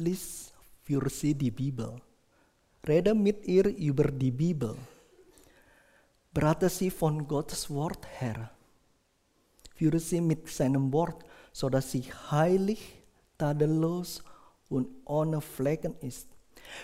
Lies 0.03 0.53
für 0.83 1.09
sie 1.09 1.35
die 1.35 1.51
Bibel. 1.51 1.95
Rede 2.87 3.15
mit 3.15 3.47
ihr 3.47 3.67
über 3.77 4.11
die 4.11 4.33
Bibel. 4.33 4.75
Berate 6.35 6.69
sie 6.69 6.91
von 6.91 7.27
Gottes 7.29 7.71
Wort 7.71 8.05
her. 8.19 8.51
Führe 9.77 10.01
sie 10.01 10.21
mit 10.21 10.49
seinem 10.49 10.93
Wort, 10.93 11.25
sodass 11.53 11.93
sie 11.93 12.03
heilig, 12.31 12.81
tadellos 13.39 14.23
und 14.69 14.89
ohne 15.05 15.41
Flecken 15.41 15.95
ist. 16.01 16.27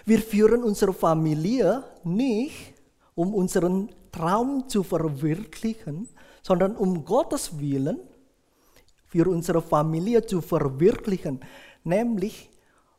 Wir 0.05 0.21
führen 0.21 0.63
unsere 0.63 0.93
Familie 0.93 1.83
nicht, 2.05 2.75
um 3.15 3.35
unseren 3.35 3.89
Traum 4.13 4.69
zu 4.69 4.83
verwirklichen, 4.85 6.09
sondern 6.43 6.77
um 6.77 7.05
Gottes 7.05 7.59
Willen 7.59 7.99
für 9.07 9.29
unsere 9.29 9.63
Familie 9.63 10.25
zu 10.25 10.41
verwirklichen, 10.41 11.41
nämlich 11.83 12.51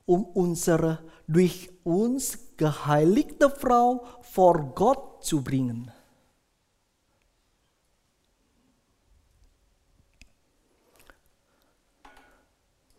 um 0.09 0.23
unsere 0.25 0.97
durch 1.27 1.69
uns 1.83 2.57
geheiligte 2.57 3.51
Frau 3.51 4.07
vor 4.21 4.73
Gott 4.73 5.23
zu 5.23 5.43
bringen. 5.43 5.91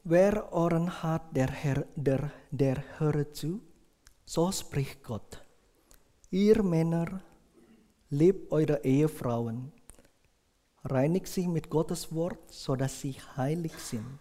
Wer 0.05 0.53
Ohren 0.53 1.03
hat, 1.03 1.37
der, 1.37 1.51
Herr, 1.51 1.85
der, 1.97 2.31
der 2.53 2.77
höre 2.99 3.33
zu, 3.33 3.61
so 4.25 4.53
spricht 4.53 5.03
Gott. 5.03 5.45
Ihr 6.31 6.63
Männer, 6.63 7.23
liebt 8.09 8.53
eure 8.53 8.85
Ehefrauen, 8.85 9.73
reinigt 10.85 11.27
sie 11.27 11.49
mit 11.49 11.69
Gottes 11.71 12.15
Wort, 12.15 12.53
sodass 12.53 13.01
sie 13.01 13.17
heilig 13.37 13.75
sind. 13.79 14.21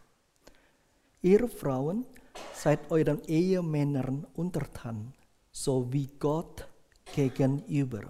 Ihr 1.21 1.47
Frauen, 1.47 2.05
seid 2.53 2.79
euren 2.91 3.23
Ehemännern 3.25 4.25
untertan, 4.33 5.13
so 5.51 5.91
wie 5.91 6.07
Gott 6.19 6.67
gegenüber. 7.15 8.03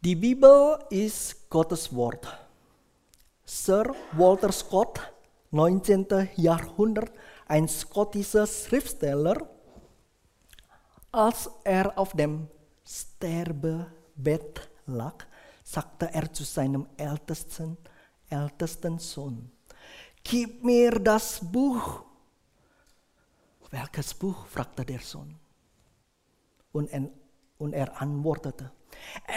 Die 0.00 0.14
Bibel 0.14 0.78
ist 0.90 1.50
Gottes 1.50 1.92
Wort. 1.94 2.26
Sir 3.44 3.94
Walter 4.12 4.52
Scott, 4.52 5.00
19. 5.50 6.28
Jahrhundert, 6.36 7.12
ein 7.48 7.68
skottischer 7.68 8.46
Schriftsteller, 8.46 9.48
als 11.10 11.50
er 11.64 11.98
auf 11.98 12.12
dem 12.12 12.48
Sterbebett 12.84 14.68
lag, 14.86 15.24
sagte 15.64 16.12
er 16.12 16.32
zu 16.32 16.44
seinem 16.44 16.86
ältesten, 16.96 17.76
ältesten 18.28 18.98
Sohn, 18.98 19.50
Gib 20.28 20.64
mir 20.64 20.90
das 20.98 21.38
Buch. 21.40 22.02
Welches 23.70 24.12
Buch? 24.12 24.46
fragte 24.46 24.84
der 24.84 24.98
Sohn. 24.98 25.38
Und, 26.72 26.90
und 27.58 27.72
er 27.72 28.00
antwortete, 28.02 28.72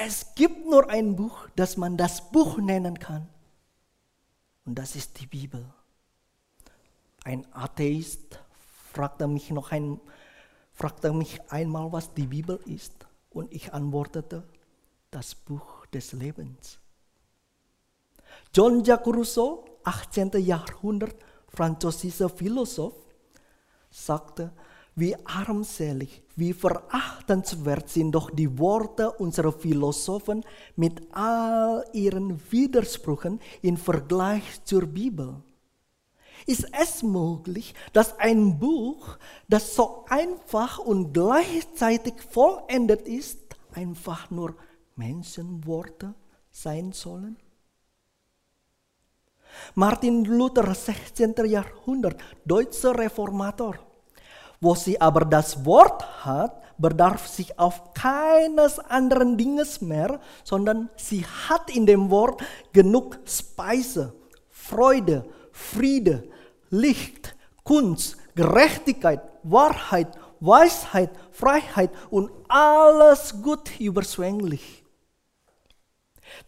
es 0.04 0.34
gibt 0.34 0.66
nur 0.66 0.90
ein 0.90 1.16
Buch, 1.16 1.48
das 1.56 1.78
man 1.78 1.96
das 1.96 2.32
Buch 2.32 2.58
nennen 2.58 2.98
kann. 2.98 3.28
Und 4.66 4.76
das 4.76 4.96
ist 4.96 5.20
die 5.20 5.28
Bibel. 5.28 5.64
Ein 7.24 7.46
Atheist 7.54 8.40
fragte 8.92 9.28
mich 9.28 9.52
noch 9.52 9.72
ein, 9.72 10.02
fragte 10.74 11.14
mich 11.14 11.40
einmal, 11.52 11.92
was 11.92 12.14
die 12.16 12.26
Bibel 12.26 12.60
ist. 12.66 13.06
Und 13.30 13.54
ich 13.54 13.74
antwortete, 13.74 14.44
das 15.12 15.36
Buch 15.36 15.86
des 15.88 16.14
Lebens. 16.14 16.80
John 18.56 18.84
Jacques 18.84 19.14
Rousseau 19.14 19.69
18. 19.90 20.32
Jahrhundert 20.46 21.16
französischer 21.48 22.30
Philosoph, 22.30 22.94
sagte, 23.90 24.52
wie 24.96 25.16
armselig, 25.26 26.22
wie 26.36 26.54
verachtenswert 26.54 27.90
sind 27.90 28.12
doch 28.12 28.30
die 28.30 28.60
Worte 28.60 29.12
unserer 29.12 29.52
Philosophen 29.52 30.44
mit 30.76 31.02
all 31.12 31.84
ihren 31.94 32.40
Widersprüchen 32.52 33.40
im 33.64 33.78
Vergleich 33.78 34.64
zur 34.64 34.86
Bibel. 34.86 35.42
Ist 36.46 36.68
es 36.80 37.02
möglich, 37.02 37.74
dass 37.92 38.18
ein 38.20 38.60
Buch, 38.60 39.18
das 39.48 39.76
so 39.76 40.06
einfach 40.08 40.78
und 40.78 41.14
gleichzeitig 41.14 42.14
vollendet 42.22 43.08
ist, 43.08 43.40
einfach 43.74 44.30
nur 44.30 44.56
Menschenworte 44.96 46.14
sein 46.52 46.92
sollen? 46.92 47.38
Martin 49.76 50.26
Luther, 50.26 50.74
16. 50.74 51.36
Jahrhundert, 51.46 52.20
deutscher 52.46 52.98
Reformator. 52.98 53.76
Wo 54.62 54.76
sie 54.76 55.00
aber 55.00 55.26
das 55.26 55.64
Wort 55.66 56.26
hat, 56.26 56.62
bedarf 56.78 57.28
sich 57.28 57.58
auf 57.60 57.94
keines 57.94 58.80
anderen 58.80 59.38
Dinges 59.38 59.82
mehr, 59.82 60.20
sondern 60.44 60.90
sie 60.96 61.26
hat 61.26 61.70
in 61.76 61.86
dem 61.86 62.10
Wort 62.10 62.42
genug 62.74 63.20
Speise, 63.26 64.14
Freude, 64.50 65.26
Friede, 65.52 66.24
Licht, 66.70 67.36
Kunst, 67.64 68.18
Gerechtigkeit, 68.36 69.22
Wahrheit, 69.44 70.18
Weisheit, 70.40 71.12
Freiheit 71.32 71.92
und 72.10 72.32
alles 72.48 73.36
gut 73.42 73.80
überschwänglich. 73.80 74.79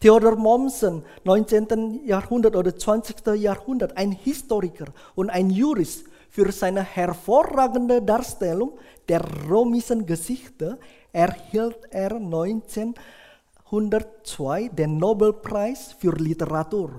Theodor 0.00 0.36
Mommsen, 0.36 1.04
19. 1.24 2.06
Jahrhundert 2.06 2.56
oder 2.56 2.76
20. 2.76 3.26
Jahrhundert, 3.36 3.96
ein 3.96 4.12
Historiker 4.12 4.86
und 5.14 5.30
ein 5.30 5.50
Jurist, 5.50 6.06
für 6.32 6.50
seine 6.50 6.82
hervorragende 6.82 8.00
Darstellung 8.00 8.78
der 9.06 9.22
römischen 9.46 10.06
Geschichte 10.06 10.78
erhielt 11.12 11.80
er 11.90 12.12
1902 12.12 14.68
den 14.68 14.96
Nobelpreis 14.96 15.92
für 15.92 16.12
Literatur. 16.12 16.90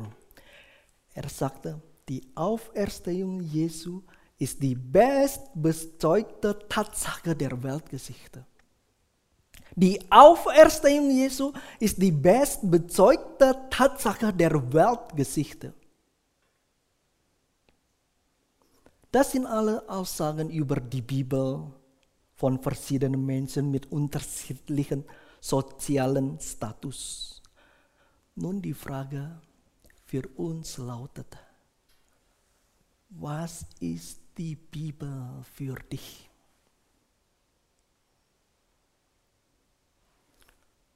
Er 1.15 1.27
sagte, 1.29 1.81
die 2.07 2.21
Auferstehung 2.35 3.41
Jesu 3.41 4.03
ist 4.37 4.61
die 4.61 4.75
bestbezeugte 4.75 6.59
Tatsache 6.69 7.35
der 7.35 7.63
Weltgeschichte. 7.63 8.45
Die 9.75 9.99
Auferstehung 10.11 11.09
Jesu 11.09 11.51
ist 11.79 11.99
die 12.01 12.11
bestbezeugte 12.11 13.57
Tatsache 13.69 14.31
der 14.31 14.51
Weltgeschichte. 14.71 15.73
Das 19.11 19.31
sind 19.31 19.45
alle 19.45 19.87
Aussagen 19.89 20.49
über 20.49 20.75
die 20.77 21.01
Bibel 21.01 21.71
von 22.35 22.59
verschiedenen 22.59 23.25
Menschen 23.25 23.71
mit 23.71 23.91
unterschiedlichen 23.91 25.05
sozialen 25.39 26.39
Status. 26.39 27.41
Nun 28.35 28.61
die 28.61 28.73
Frage 28.73 29.39
für 30.05 30.27
uns 30.35 30.77
lautet, 30.77 31.37
was 33.09 33.65
ist 33.79 34.19
die 34.37 34.55
Bibel 34.55 35.43
für 35.53 35.75
dich? 35.75 36.29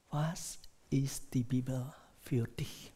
Was 0.10 0.60
ist 0.90 1.34
die 1.34 1.44
Bibel 1.44 1.94
für 2.22 2.48
dich? 2.48 2.94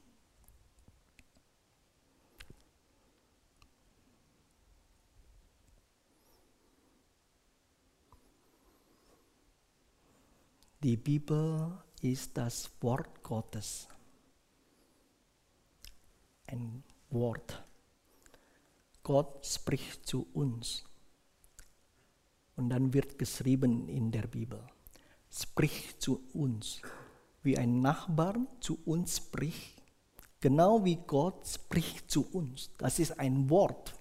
Die 10.82 10.98
Bibel 10.98 11.78
ist 12.02 12.38
das 12.38 12.72
Wort 12.82 13.22
Gottes. 13.22 13.88
Ein 16.48 16.84
Wort. 17.10 17.64
Gott 19.04 19.46
spricht 19.46 20.08
zu 20.08 20.28
uns. 20.34 20.84
Und 22.56 22.70
dann 22.70 22.94
wird 22.94 23.20
geschrieben 23.20 23.90
in 23.90 24.12
der 24.12 24.28
Bibel, 24.28 24.66
spricht 25.30 26.02
zu 26.02 26.24
uns 26.34 26.82
wie 27.44 27.58
ein 27.58 27.82
Nachbar 27.82 28.36
zu 28.60 28.80
uns 28.86 29.18
spricht, 29.18 29.82
genau 30.40 30.84
wie 30.84 30.96
Gott 30.96 31.48
spricht 31.48 32.10
zu 32.10 32.28
uns. 32.32 32.70
Das 32.78 33.00
ist 33.00 33.20
ein 33.20 33.50
Wort. 33.50 33.94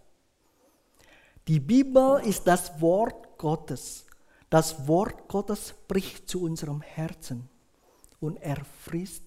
Die 1.48 1.60
Bibel 1.60 2.20
ist 2.24 2.46
das 2.46 2.80
Wort 2.80 3.38
Gottes. 3.38 4.06
Das 4.50 4.86
Wort 4.86 5.28
Gottes 5.28 5.70
spricht 5.70 6.28
zu 6.28 6.42
unserem 6.42 6.80
Herzen 6.80 7.48
und 8.20 8.36
erfrisst 8.36 9.24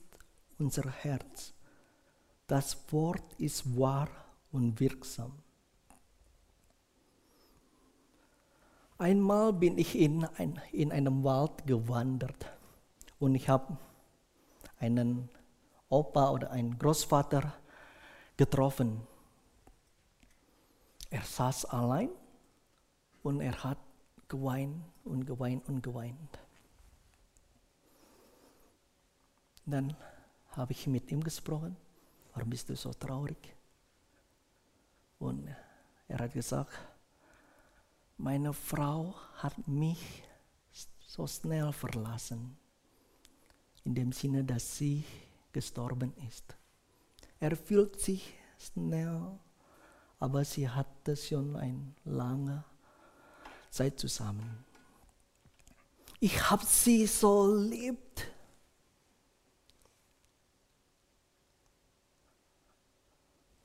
unser 0.59 0.89
Herz. 0.89 1.53
Das 2.47 2.77
Wort 2.91 3.33
ist 3.37 3.77
wahr 3.77 4.09
und 4.51 4.79
wirksam. 4.79 5.31
Einmal 8.97 9.51
bin 9.53 9.77
ich 9.77 9.97
in, 9.97 10.23
ein, 10.37 10.61
in 10.71 10.91
einem 10.91 11.23
Wald 11.23 11.65
gewandert 11.65 12.45
und 13.19 13.35
ich 13.35 13.49
habe 13.49 13.77
einen 14.83 15.29
Opa 15.87 16.29
oder 16.31 16.51
einen 16.51 16.77
Großvater 16.77 17.53
getroffen. 18.35 19.07
Er 21.09 21.21
saß 21.21 21.65
allein 21.65 22.09
und 23.21 23.39
er 23.39 23.63
hat 23.63 23.77
geweint 24.27 24.83
und 25.05 25.25
geweint 25.25 25.67
und 25.69 25.81
geweint. 25.81 26.39
Dann 29.65 29.95
habe 30.49 30.73
ich 30.73 30.85
mit 30.87 31.09
ihm 31.11 31.23
gesprochen, 31.23 31.77
warum 32.33 32.49
bist 32.49 32.67
du 32.67 32.75
so 32.75 32.91
traurig? 32.93 33.55
Und 35.19 35.47
er 36.09 36.19
hat 36.19 36.33
gesagt, 36.33 36.73
meine 38.17 38.51
Frau 38.51 39.15
hat 39.37 39.55
mich 39.67 40.23
so 40.99 41.25
schnell 41.27 41.71
verlassen, 41.71 42.57
in 43.85 43.95
dem 43.95 44.11
Sinne, 44.11 44.43
dass 44.43 44.77
sie 44.77 45.03
gestorben 45.51 46.13
ist. 46.27 46.55
Er 47.39 47.55
fühlt 47.55 47.99
sich 47.99 48.33
schnell, 48.57 49.37
aber 50.19 50.45
sie 50.45 50.69
hatte 50.69 51.15
schon 51.15 51.55
eine 51.55 51.93
lange 52.05 52.63
Zeit 53.69 53.99
zusammen. 53.99 54.63
Ich 56.19 56.49
habe 56.49 56.65
sie 56.65 57.05
so 57.05 57.53
liebt. 57.53 58.31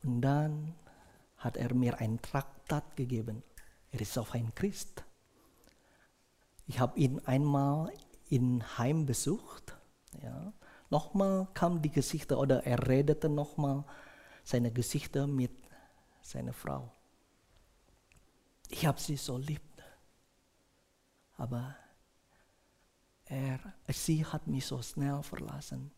Und 0.02 0.22
dann 0.22 0.74
hat 1.37 1.57
er 1.57 1.72
mir 1.74 1.98
ein 2.00 2.20
Traktat 2.20 2.96
gegeben. 2.96 3.44
Er 3.92 4.00
ist 4.00 4.18
auch 4.18 4.35
ein 4.35 4.52
Christ. 4.54 5.04
Ich 6.66 6.81
habe 6.81 6.98
ihn 6.98 7.20
einmal 7.26 7.92
in 8.28 8.78
Heim 8.78 9.07
besucht. 9.07 9.77
Ja. 10.22 10.52
Nochmal 10.90 11.48
kam 11.54 11.83
die 11.83 11.90
Geschichte 11.90 12.37
oder 12.37 12.64
er 12.64 12.88
redete 12.88 13.28
nochmal 13.28 13.85
seine 14.42 14.70
Geschichte 14.70 15.26
mit 15.26 15.52
seiner 16.22 16.52
Frau. 16.52 16.90
Ich 18.68 18.87
habe 18.87 19.00
sie 19.00 19.16
so 19.16 19.37
lieb. 19.38 19.62
Aber 21.37 21.76
er, 23.26 23.59
sie 23.88 24.24
hat 24.24 24.46
mich 24.46 24.66
so 24.66 24.81
schnell 24.83 25.22
verlassen. 25.22 25.90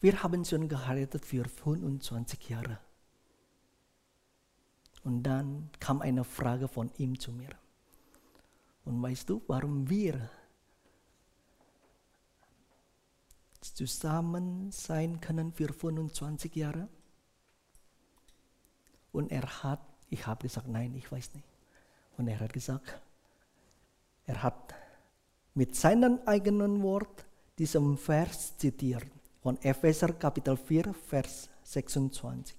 Wir 0.00 0.22
haben 0.22 0.44
schon 0.44 0.68
geheiratet 0.68 1.24
für 1.24 1.44
25 1.44 2.48
Jahre. 2.48 2.78
Und 5.02 5.22
dann 5.22 5.70
kam 5.80 6.00
eine 6.00 6.24
Frage 6.24 6.68
von 6.68 6.90
ihm 6.96 7.18
zu 7.18 7.32
mir. 7.32 7.50
Und 8.84 9.02
weißt 9.02 9.28
du, 9.28 9.42
warum 9.46 9.88
wir 9.88 10.30
zusammen 13.72 14.70
sein 14.70 15.20
können 15.20 15.52
für 15.52 15.72
25 15.72 16.54
Jahre? 16.56 16.88
Und 19.12 19.30
er 19.30 19.62
hat, 19.62 19.80
ich 20.10 20.26
habe 20.26 20.42
gesagt, 20.42 20.68
nein, 20.68 20.94
ich 20.94 21.10
weiß 21.10 21.32
nicht. 21.34 21.46
Und 22.18 22.28
er 22.28 22.40
hat 22.40 22.52
gesagt, 22.52 23.00
er 24.26 24.42
hat 24.42 24.74
mit 25.54 25.74
seinen 25.76 26.26
eigenen 26.26 26.82
Wort 26.82 27.24
diesen 27.58 27.96
Vers 27.96 28.58
zitiert 28.58 29.06
von 29.40 29.56
Epheser 29.62 30.12
Kapitel 30.14 30.56
4, 30.56 30.92
Vers 30.92 31.48
26. 31.62 32.56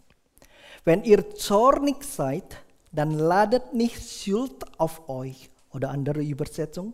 Wenn 0.85 1.03
ihr 1.03 1.29
zornig 1.35 2.03
seid, 2.03 2.63
dann 2.91 3.11
ladet 3.11 3.73
nicht 3.73 4.01
Schuld 4.01 4.63
auf 4.79 5.09
euch. 5.09 5.49
Oder 5.71 5.89
andere 5.89 6.21
Übersetzung, 6.21 6.93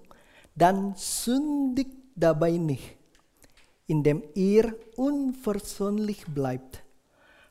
dann 0.56 0.95
sündigt 0.95 1.91
dabei 2.15 2.58
nicht, 2.58 2.97
indem 3.92 4.24
ihr 4.36 4.74
unversöhnlich 4.96 6.26
bleibt. 6.26 6.82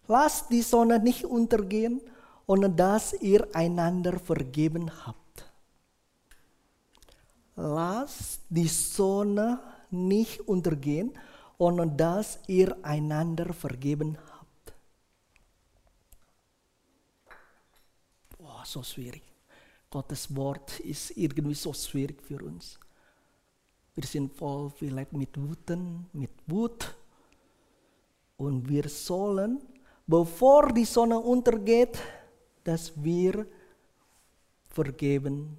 Lasst 0.08 0.50
die 0.50 0.62
Sonne 0.62 0.98
nicht 0.98 1.26
untergehen, 1.26 2.00
ohne 2.46 2.70
dass 2.70 3.12
ihr 3.20 3.46
einander 3.54 4.18
vergeben 4.18 4.90
habt. 5.04 5.44
Lasst 7.56 8.40
die 8.48 8.68
Sonne 8.68 9.58
nicht 9.90 10.40
untergehen, 10.48 11.12
ohne 11.58 11.86
dass 11.86 12.38
ihr 12.46 12.74
einander 12.82 13.52
vergeben 13.52 14.16
habt. 14.16 14.40
so 18.64 18.82
schwierig. 18.82 19.22
Gottes 19.90 20.34
Wort 20.36 20.78
ist 20.80 21.16
irgendwie 21.16 21.54
so 21.54 21.72
schwierig 21.72 22.22
für 22.22 22.44
uns. 22.44 22.78
Wir 24.00 24.08
sind 24.08 24.32
voll 24.34 24.70
vielleicht 24.70 25.12
mit 25.12 25.36
Wuten, 25.36 26.06
mit 26.14 26.30
Wut. 26.46 26.96
Und 28.38 28.66
wir 28.66 28.88
sollen, 28.88 29.60
bevor 30.06 30.72
die 30.72 30.86
Sonne 30.86 31.18
untergeht, 31.18 31.98
dass 32.64 32.92
wir 32.96 33.46
vergeben 34.70 35.58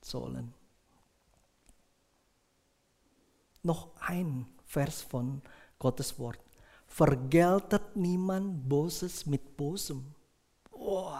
sollen. 0.00 0.54
Noch 3.62 3.90
ein 4.00 4.46
Vers 4.64 5.02
von 5.02 5.42
Gottes 5.78 6.18
Wort. 6.18 6.40
Vergeltet 6.86 7.94
niemand 7.94 8.66
Böses 8.66 9.26
mit 9.26 9.54
Bösem. 9.54 10.02
Oh. 10.70 11.12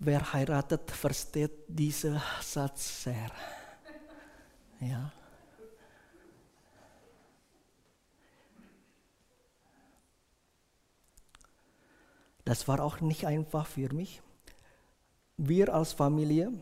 Wer 0.00 0.32
heiratet, 0.34 0.90
versteht 0.90 1.64
diesen 1.66 2.20
Satz 2.42 3.04
sehr. 3.04 3.30
Ja. 4.80 5.12
Das 12.44 12.66
war 12.66 12.80
auch 12.80 13.00
nicht 13.00 13.26
einfach 13.26 13.66
für 13.66 13.92
mich. 13.92 14.22
Wir 15.36 15.72
als 15.72 15.92
Familie 15.92 16.52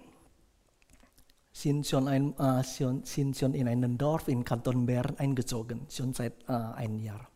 sind 1.52 1.87
schon, 1.87 2.07
ein, 2.09 2.38
äh, 2.38 2.62
sind 2.62 3.37
schon 3.37 3.54
in 3.54 3.66
einem 3.66 3.96
Dorf 3.96 4.28
in 4.28 4.44
Kanton 4.44 4.87
Bern 4.87 5.16
eingezogen, 5.18 5.87
schon 5.88 6.12
seit 6.12 6.35
äh, 6.48 6.52
einem 6.52 7.00
Jahr. 7.02 7.28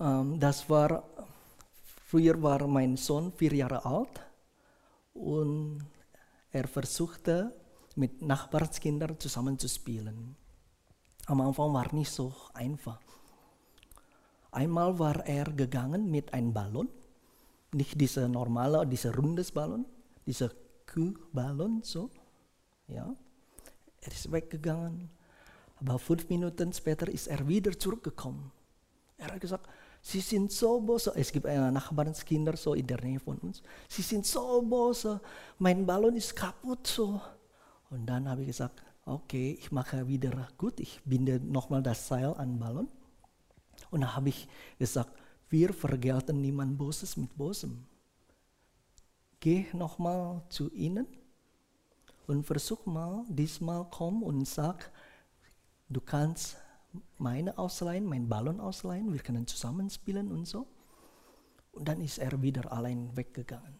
Ähm, 0.00 0.38
das 0.38 0.70
war 0.70 1.04
Früher 2.14 2.40
war 2.40 2.64
mein 2.68 2.96
Sohn 2.96 3.32
vier 3.32 3.52
Jahre 3.54 3.84
alt 3.84 4.20
und 5.14 5.84
er 6.52 6.68
versuchte 6.68 7.52
mit 7.96 8.22
Nachbarskindern 8.22 9.18
zusammen 9.18 9.58
zu 9.58 9.68
spielen. 9.68 10.36
Am 11.26 11.40
Anfang 11.40 11.72
war 11.72 11.94
nicht 11.94 12.10
so 12.10 12.34
einfach. 12.52 13.00
Einmal 14.50 14.98
war 14.98 15.26
er 15.26 15.44
gegangen 15.44 16.10
mit 16.10 16.32
einem 16.32 16.52
Ballon, 16.52 16.88
nicht 17.72 18.00
dieser 18.00 18.28
normale, 18.28 18.86
dieser 18.86 19.14
rundes 19.14 19.50
Ballon, 19.50 19.84
dieser 20.26 20.50
Kuhballon 20.86 21.82
so, 21.82 22.10
ja. 22.88 23.14
Er 24.00 24.12
ist 24.12 24.30
weggegangen, 24.30 25.10
aber 25.76 25.98
fünf 25.98 26.28
Minuten 26.28 26.72
später 26.72 27.08
ist 27.08 27.26
er 27.26 27.48
wieder 27.48 27.76
zurückgekommen. 27.78 28.52
Er 29.16 29.32
hat 29.32 29.40
gesagt, 29.40 29.66
Sie 30.06 30.20
sind 30.20 30.52
so 30.52 30.80
böse. 30.80 31.14
Es 31.16 31.32
gibt 31.32 31.46
äh, 31.46 31.70
Nachbarskinder 31.70 32.58
so 32.58 32.74
in 32.74 32.86
der 32.86 33.00
Nähe 33.00 33.18
von 33.18 33.38
uns. 33.38 33.62
Sie 33.88 34.02
sind 34.02 34.26
so 34.26 34.60
böse. 34.60 35.18
Mein 35.58 35.86
Ballon 35.86 36.14
ist 36.14 36.36
kaputt 36.36 36.86
so. 36.86 37.22
Und 37.94 38.06
dann 38.06 38.28
habe 38.28 38.40
ich 38.40 38.48
gesagt, 38.48 38.82
okay, 39.06 39.56
ich 39.56 39.70
mache 39.70 40.08
wieder 40.08 40.48
gut. 40.58 40.80
Ich 40.80 41.00
binde 41.04 41.38
nochmal 41.38 41.80
das 41.80 42.08
Seil 42.08 42.34
an 42.34 42.54
den 42.54 42.58
Ballon. 42.58 42.88
Und 43.92 44.00
dann 44.00 44.16
habe 44.16 44.30
ich 44.30 44.48
gesagt, 44.80 45.12
wir 45.48 45.72
vergelten 45.72 46.40
niemand 46.40 46.76
Böses 46.76 47.16
mit 47.16 47.36
Bösem. 47.38 47.86
Geh 49.38 49.66
nochmal 49.72 50.42
zu 50.48 50.72
ihnen 50.72 51.06
und 52.26 52.44
versuch 52.44 52.84
mal, 52.84 53.24
diesmal 53.28 53.86
komm 53.90 54.24
und 54.24 54.44
sag, 54.48 54.90
du 55.88 56.00
kannst 56.00 56.56
meine 57.18 57.56
ausleihen, 57.56 58.06
mein 58.06 58.28
Ballon 58.28 58.58
ausleihen, 58.58 59.12
wir 59.12 59.20
können 59.20 59.46
zusammenspielen 59.46 60.32
und 60.32 60.46
so. 60.46 60.66
Und 61.70 61.86
dann 61.86 62.00
ist 62.00 62.18
er 62.18 62.42
wieder 62.42 62.72
allein 62.72 63.16
weggegangen. 63.16 63.78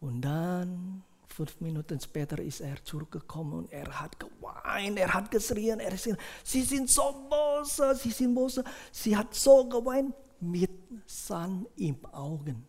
Und 0.00 0.22
dann, 0.22 1.04
fünf 1.28 1.60
Minuten 1.60 2.00
später, 2.00 2.38
ist 2.38 2.60
er 2.60 2.82
zurückgekommen 2.84 3.52
und 3.52 3.72
er 3.72 4.00
hat 4.00 4.18
geweint, 4.18 4.98
er 4.98 5.12
hat 5.12 5.30
geschrien, 5.30 5.80
er 5.80 5.92
ist, 5.92 6.08
sie 6.44 6.62
sind 6.62 6.88
so 6.88 7.28
böse, 7.30 7.94
sie 7.94 8.10
sind 8.10 8.34
böse. 8.34 8.64
Sie 8.92 9.16
hat 9.16 9.34
so 9.34 9.68
geweint 9.68 10.14
mit 10.40 10.70
Sand 11.06 11.68
im 11.76 12.04
Augen. 12.06 12.66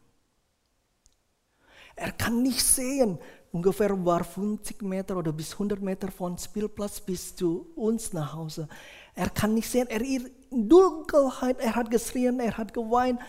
Er 1.96 2.12
kann 2.12 2.43
nicht 2.43 2.63
sehen, 2.63 3.17
ungefähr 3.52 4.06
war 4.06 4.24
50 4.24 4.84
Meter 4.84 5.17
oder 5.17 5.34
bis 5.34 5.54
100 5.54 5.82
Meter 5.82 6.12
von 6.12 6.38
Spielplatz 6.38 7.00
bis 7.00 7.36
zu 7.36 7.72
uns 7.76 8.13
nach 8.13 8.34
Hause. 8.34 8.67
Er 9.15 9.30
kann 9.30 9.56
nicht 9.56 9.70
sehen, 9.70 9.88
er 9.89 10.02
ist 10.02 10.30
in 10.52 10.70
Dunkelheit, 10.70 11.60
er 11.60 11.76
hat 11.76 11.89
geschrien, 11.89 12.39
er 12.39 12.56
hat 12.56 12.74
geweint. 12.74 13.20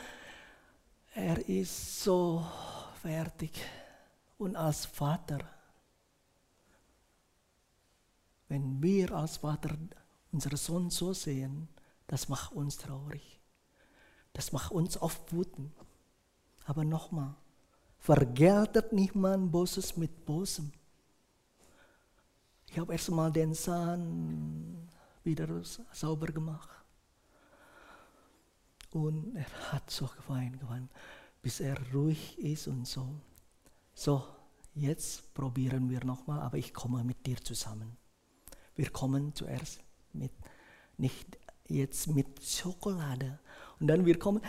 Er 1.14 1.48
ist 1.48 2.02
so 2.04 2.44
fertig. 3.02 3.52
Und 4.38 4.56
als 4.56 4.86
Vater, 4.86 5.40
wenn 8.48 8.82
wir 8.82 9.12
als 9.12 9.38
Vater 9.38 9.76
unseren 10.32 10.56
Sohn 10.56 10.90
so 10.90 11.12
sehen, 11.12 11.68
das 12.06 12.28
macht 12.28 12.52
uns 12.52 12.78
traurig. 12.78 13.40
Das 14.32 14.52
macht 14.52 14.70
uns 14.72 14.96
oft 15.00 15.32
wütend. 15.32 15.72
Aber 16.64 16.84
nochmal, 16.84 17.34
vergeltet 17.98 18.92
niemand 18.92 19.50
Böses 19.50 19.96
mit 19.96 20.24
Bösem. 20.24 20.72
Ich 22.70 22.78
habe 22.78 22.92
erstmal 22.92 23.32
den 23.32 23.54
Zahn 23.54 24.88
wieder 25.24 25.48
sauber 25.92 26.26
gemacht. 26.28 26.68
Und 28.90 29.36
er 29.36 29.72
hat 29.72 29.90
so 29.90 30.06
geweint, 30.06 30.60
geweint, 30.60 30.90
bis 31.42 31.60
er 31.60 31.76
ruhig 31.92 32.38
ist 32.38 32.68
und 32.68 32.86
so. 32.86 33.08
So, 34.00 34.22
jetzt 34.76 35.34
probieren 35.34 35.90
wir 35.90 36.04
nochmal, 36.04 36.38
aber 36.38 36.56
ich 36.56 36.72
komme 36.72 37.02
mit 37.02 37.26
dir 37.26 37.36
zusammen. 37.42 37.96
Wir 38.76 38.90
kommen 38.90 39.34
zuerst 39.34 39.80
mit, 40.12 40.30
nicht 40.96 41.36
jetzt 41.66 42.06
mit 42.06 42.28
Schokolade. 42.40 43.40
Und 43.80 43.88
dann 43.88 44.06
wir 44.06 44.16
kommen, 44.16 44.40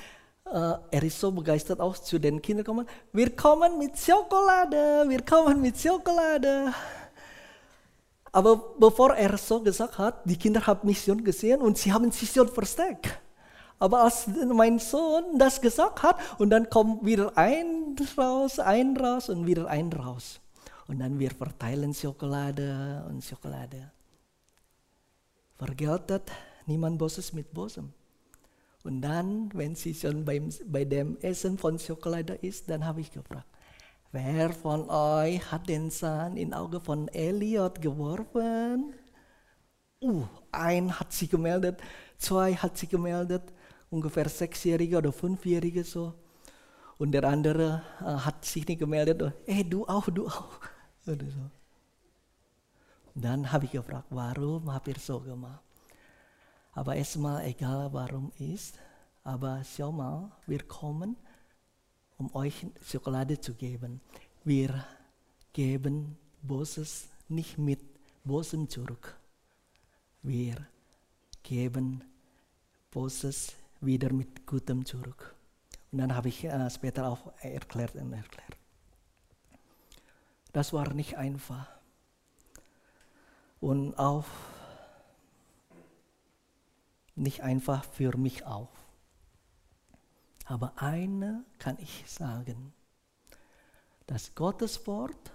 äh, 0.46 0.74
er 0.92 1.02
ist 1.02 1.20
so 1.20 1.32
begeistert 1.32 1.80
auch 1.80 1.98
zu 1.98 2.20
den 2.20 2.40
Kindern 2.44 2.64
kommen, 2.64 2.88
wir 3.12 3.36
kommen 3.36 3.80
mit 3.80 3.98
Schokolade, 3.98 5.06
wir 5.10 5.26
kommen 5.26 5.60
mit 5.60 5.80
Schokolade. 5.80 6.72
Aber 8.32 8.76
bevor 8.78 9.16
er 9.16 9.36
so 9.36 9.64
gesagt 9.64 9.98
hat, 9.98 10.22
die 10.26 10.38
Kinder 10.38 10.64
haben 10.68 10.88
mich 10.88 11.04
schon 11.04 11.24
gesehen 11.24 11.60
und 11.62 11.76
sie 11.76 11.92
haben 11.92 12.12
schon 12.12 12.50
versteckt. 12.50 13.20
Aber 13.80 14.04
als 14.04 14.28
mein 14.28 14.78
Sohn 14.78 15.39
das 15.39 15.62
gesagt 15.62 16.04
hat, 16.04 16.18
und 16.38 16.50
dann 16.50 16.70
kommt 16.70 17.06
wieder 17.06 17.38
ein 17.38 17.96
raus, 18.18 18.60
ein 18.60 18.98
raus 18.98 19.30
und 19.30 19.48
wieder 19.48 19.68
ein 19.68 19.92
raus. 19.92 20.39
Und 20.88 21.00
dann 21.00 21.18
wir 21.18 21.32
verteilen 21.32 21.94
Schokolade 21.94 23.06
und 23.08 23.24
Schokolade. 23.24 23.92
Vergeltet 25.56 26.32
niemand 26.65 26.98
Böses 26.98 27.32
mit 27.32 27.54
Bösem. 27.54 27.94
Und 28.84 29.02
dann, 29.02 29.50
wenn 29.54 29.76
sie 29.76 29.94
schon 29.94 30.26
beim, 30.26 30.50
bei 30.65 30.86
dem 30.86 31.18
Essen 31.22 31.58
von 31.58 31.78
Schokolade 31.78 32.34
ist, 32.36 32.70
dann 32.70 32.86
habe 32.86 33.02
ich 33.02 33.12
gefragt, 33.12 33.48
wer 34.12 34.52
von 34.52 34.89
euch 34.89 35.52
hat 35.52 35.68
den 35.68 35.89
Sand 35.89 36.38
in 36.38 36.54
Auge 36.54 36.80
von 36.80 37.08
Elliot 37.10 37.82
geworfen? 37.82 38.94
Uh, 40.02 40.24
ein 40.52 40.98
hat 40.98 41.12
sie 41.12 41.28
gemeldet, 41.28 41.82
zwei 42.18 42.56
hat 42.56 42.78
sie 42.78 42.88
gemeldet, 42.88 43.44
ungefähr 43.89 44.30
Sechsjährige 44.30 44.97
oder 44.97 45.12
Fünfjährige 45.12 45.84
so. 45.84 46.13
Und 46.97 47.12
der 47.12 47.23
andere 47.23 47.82
äh, 48.02 48.04
hat 48.04 48.43
sich 48.45 48.67
nicht 48.67 48.80
gemeldet, 48.80 49.34
eh 49.45 49.63
du 49.63 49.86
auch, 49.88 50.10
du 50.10 50.28
auch. 50.28 50.60
Oder 51.08 51.25
so. 51.25 51.49
Dann 53.15 53.49
habe 53.52 53.65
ich 53.65 53.71
gefragt, 53.71 54.08
warum 54.10 54.71
habt 54.71 54.88
ihr 54.89 54.99
so 54.99 55.19
gemacht? 55.21 55.62
Aber 56.73 56.95
erstmal 56.95 57.45
egal 57.45 57.91
warum 57.93 58.32
ist, 58.38 58.78
aber 59.23 59.63
schau 59.63 59.91
mal, 59.91 60.32
wir 60.45 60.60
kommen, 60.63 61.15
um 62.17 62.34
euch 62.36 62.67
Schokolade 62.84 63.39
zu 63.39 63.54
geben. 63.54 64.02
Wir 64.43 64.86
geben 65.54 66.17
Böses 66.41 67.08
nicht 67.28 67.58
mit 67.58 67.80
Bösem 68.23 68.69
zurück. 68.69 69.17
Wir 70.21 70.67
geben 71.43 72.04
Böses 72.91 73.54
wieder 73.82 74.12
mit 74.12 74.46
Gutem 74.46 74.86
zurück. 74.86 75.36
Und 75.92 76.00
dann 76.00 76.15
habe 76.15 76.30
ich 76.30 76.44
äh, 76.44 76.70
später 76.70 77.08
auch 77.08 77.34
erklärt 77.42 77.96
und 77.96 78.13
erklärt. 78.13 78.58
Das 80.54 80.74
war 80.74 80.94
nicht 80.94 81.18
einfach. 81.18 81.68
Und 83.60 83.98
auch 83.98 84.26
nicht 87.15 87.42
einfach 87.42 87.84
für 87.84 88.18
mich 88.18 88.46
auch. 88.46 88.70
Aber 90.46 90.74
eine 90.78 91.44
kann 91.60 91.78
ich 91.80 92.04
sagen, 92.08 92.74
das 94.08 94.34
Gottes 94.34 94.88
Wort 94.88 95.32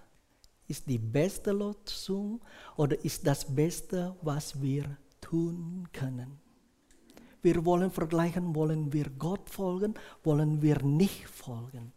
ist 0.67 0.89
die 0.89 0.99
beste 0.99 1.53
Lösung 1.53 2.41
oder 2.77 3.05
ist 3.05 3.27
das 3.27 3.55
Beste, 3.55 4.17
was 4.23 4.61
wir 4.61 4.97
tun 5.21 5.89
können. 5.93 6.44
Wir 7.45 7.63
wollen 7.67 7.91
vergleichen, 7.91 8.55
wollen 8.55 8.91
wir 8.91 9.11
Gott 9.11 9.51
folgen, 9.51 9.95
wollen 10.23 10.63
wir 10.63 10.83
nicht 10.83 11.29
folgen. 11.29 11.93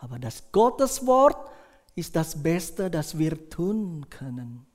Aber 0.00 0.18
das 0.18 0.50
Gottes 0.50 1.02
ist 1.94 2.16
das 2.16 2.42
Beste, 2.42 2.90
das 2.90 3.18
wir 3.18 3.50
tun 3.50 4.08
können. 4.08 4.66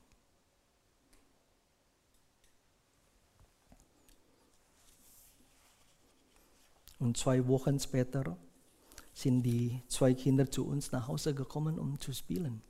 Und 7.00 7.18
zwei 7.18 7.48
Wochen 7.48 7.80
später 7.80 8.38
sind 9.16 9.42
die 9.42 9.82
zwei 9.88 10.14
Kinder 10.14 10.50
zu 10.50 10.68
uns 10.68 10.92
nach 10.92 11.08
Hause 11.08 11.34
gekommen, 11.34 11.80
um 11.80 12.00
zu 12.00 12.14
spielen. 12.14 12.62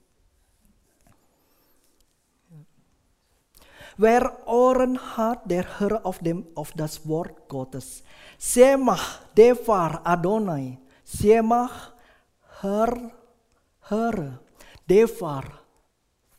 Wer 3.97 4.47
Ohren 4.47 4.99
hat, 5.17 5.49
der 5.49 5.79
hört 5.79 6.05
auf, 6.05 6.19
dem, 6.19 6.47
auf 6.55 6.71
das 6.71 7.07
Wort 7.07 7.47
Gottes. 7.47 8.03
Semach, 8.37 9.19
Devar, 9.37 10.01
Adonai. 10.03 10.79
Semach, 11.03 11.93
hör, 12.61 13.11
hör. 13.81 14.39
Devar, 14.89 15.43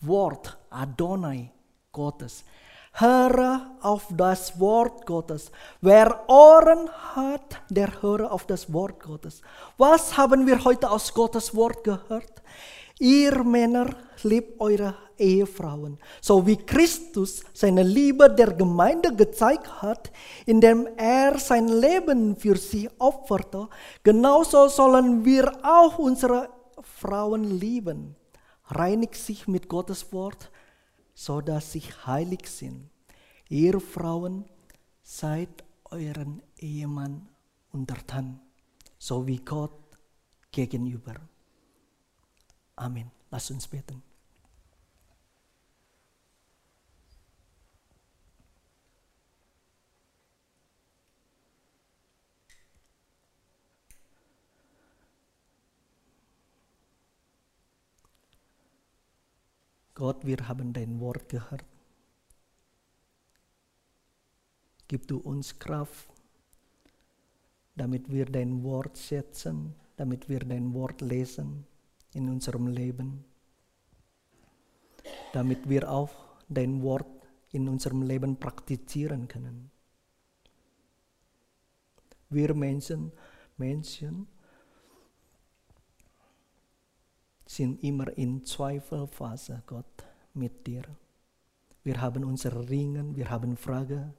Wort, 0.00 0.58
Adonai, 0.70 1.50
Gottes. 1.92 2.44
Höre 2.92 3.70
auf 3.80 4.06
das 4.10 4.58
Wort 4.60 5.04
Gottes. 5.06 5.50
Wer 5.80 6.28
Ohren 6.28 6.88
hat, 7.14 7.62
der 7.68 8.02
höre 8.02 8.30
auf 8.30 8.46
das 8.46 8.72
Wort 8.72 9.00
Gottes. 9.00 9.42
Was 9.78 10.16
haben 10.16 10.46
wir 10.46 10.64
heute 10.64 10.90
aus 10.90 11.12
Gottes 11.12 11.54
Wort 11.56 11.82
gehört? 11.82 12.42
Ihr 12.98 13.42
Männer 13.42 13.94
liebt 14.22 14.60
eure 14.60 14.94
Ehefrauen, 15.18 15.98
so 16.20 16.46
wie 16.46 16.56
Christus 16.56 17.42
seine 17.52 17.82
Liebe 17.82 18.30
der 18.30 18.52
Gemeinde 18.52 19.14
gezeigt 19.14 19.82
hat, 19.82 20.12
indem 20.46 20.88
er 20.96 21.38
sein 21.38 21.68
Leben 21.68 22.36
für 22.36 22.56
sie 22.56 22.88
opferte, 22.98 23.68
genauso 24.02 24.68
sollen 24.68 25.24
wir 25.24 25.52
auch 25.64 25.98
unsere 25.98 26.48
Frauen 26.80 27.44
lieben. 27.44 28.16
Reinigt 28.66 29.16
sich 29.16 29.46
mit 29.46 29.68
Gottes 29.68 30.12
Wort, 30.12 30.50
so 31.14 31.40
dass 31.40 31.72
sie 31.72 31.82
heilig 32.06 32.46
sind. 32.48 32.90
Ihr 33.48 33.80
Frauen, 33.80 34.44
seid 35.02 35.62
euren 35.90 36.42
Ehemann 36.58 37.28
untertan, 37.72 38.40
so 38.98 39.26
wie 39.26 39.36
Gott 39.36 39.78
gegenüber. 40.50 41.14
Amen. 42.76 43.10
Lass 43.30 43.50
uns 43.50 43.68
beten. 43.68 44.02
Gott, 59.94 60.26
wir 60.26 60.48
haben 60.48 60.72
dein 60.72 60.98
Wort 60.98 61.28
gehört. 61.28 61.64
Gib 64.88 65.06
du 65.06 65.18
uns 65.18 65.58
Kraft, 65.60 66.08
damit 67.76 68.10
wir 68.10 68.26
dein 68.26 68.64
Wort 68.64 68.98
schätzen, 68.98 69.74
damit 69.96 70.28
wir 70.28 70.40
dein 70.40 70.74
Wort 70.74 71.00
lesen 71.00 71.64
in 72.14 72.28
unserem 72.28 72.68
Leben, 72.68 73.24
damit 75.32 75.68
wir 75.68 75.90
auch 75.90 76.10
dein 76.48 76.82
Wort 76.82 77.06
in 77.52 77.68
unserem 77.68 78.02
Leben 78.02 78.36
praktizieren 78.36 79.28
können. 79.28 79.70
Wir 82.30 82.54
Menschen, 82.54 83.12
Menschen 83.56 84.26
sind 87.46 87.82
immer 87.84 88.16
in 88.16 88.44
Zweifelphase, 88.44 89.62
Gott, 89.66 90.04
mit 90.32 90.66
dir. 90.66 90.82
Wir 91.84 92.00
haben 92.00 92.24
unsere 92.24 92.68
Ringen, 92.68 93.14
wir 93.14 93.30
haben 93.30 93.56
Fragen. 93.56 94.14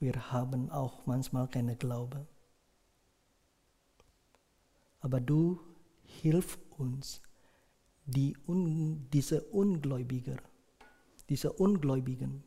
Wir 0.00 0.32
haben 0.32 0.70
auch 0.70 1.06
manchmal 1.06 1.46
keine 1.46 1.76
Glaube. 1.76 2.26
Aber 5.02 5.20
du 5.20 5.60
hilf 6.04 6.58
uns, 6.78 7.20
die 8.06 8.36
un, 8.46 9.08
diese 9.12 9.42
Ungläubiger, 9.42 10.36
diese 11.28 11.52
Ungläubigen, 11.52 12.44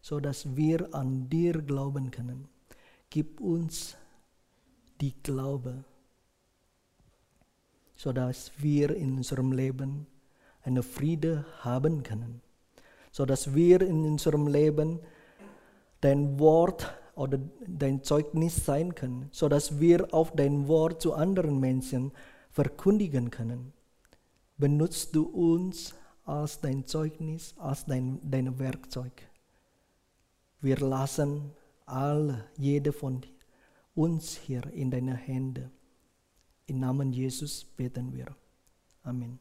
so 0.00 0.20
dass 0.20 0.56
wir 0.56 0.94
an 0.94 1.28
dir 1.28 1.52
glauben 1.62 2.10
können. 2.10 2.48
Gib 3.10 3.40
uns 3.40 3.96
die 5.00 5.14
Glaube, 5.22 5.84
sodass 7.94 8.50
wir 8.58 8.96
in 8.96 9.18
unserem 9.18 9.52
Leben 9.52 10.06
eine 10.62 10.82
Friede 10.82 11.44
haben 11.60 12.02
können, 12.02 12.40
sodass 13.12 13.54
wir 13.54 13.82
in 13.82 14.04
unserem 14.04 14.46
Leben 14.46 15.00
dein 16.00 16.38
Wort 16.38 16.94
oder 17.16 17.38
dein 17.66 18.02
Zeugnis 18.02 18.64
sein 18.64 18.94
können, 18.94 19.28
sodass 19.32 19.80
wir 19.80 20.12
auf 20.12 20.32
dein 20.32 20.68
Wort 20.68 21.00
zu 21.02 21.14
anderen 21.14 21.60
Menschen 21.60 22.12
verkündigen 22.50 23.30
können. 23.30 23.72
Benutzt 24.56 25.14
du 25.14 25.24
uns 25.24 25.94
als 26.24 26.60
dein 26.60 26.86
Zeugnis, 26.86 27.54
als 27.58 27.84
dein, 27.84 28.18
dein 28.22 28.58
Werkzeug. 28.58 29.12
Wir 30.60 30.78
lassen 30.78 31.50
alle, 31.84 32.44
jede 32.56 32.92
von 32.92 33.22
uns 33.94 34.36
hier 34.36 34.64
in 34.72 34.90
deine 34.90 35.14
Hände. 35.14 35.70
Im 36.66 36.80
Namen 36.80 37.12
Jesus 37.12 37.64
beten 37.64 38.12
wir. 38.14 38.34
Amen. 39.02 39.38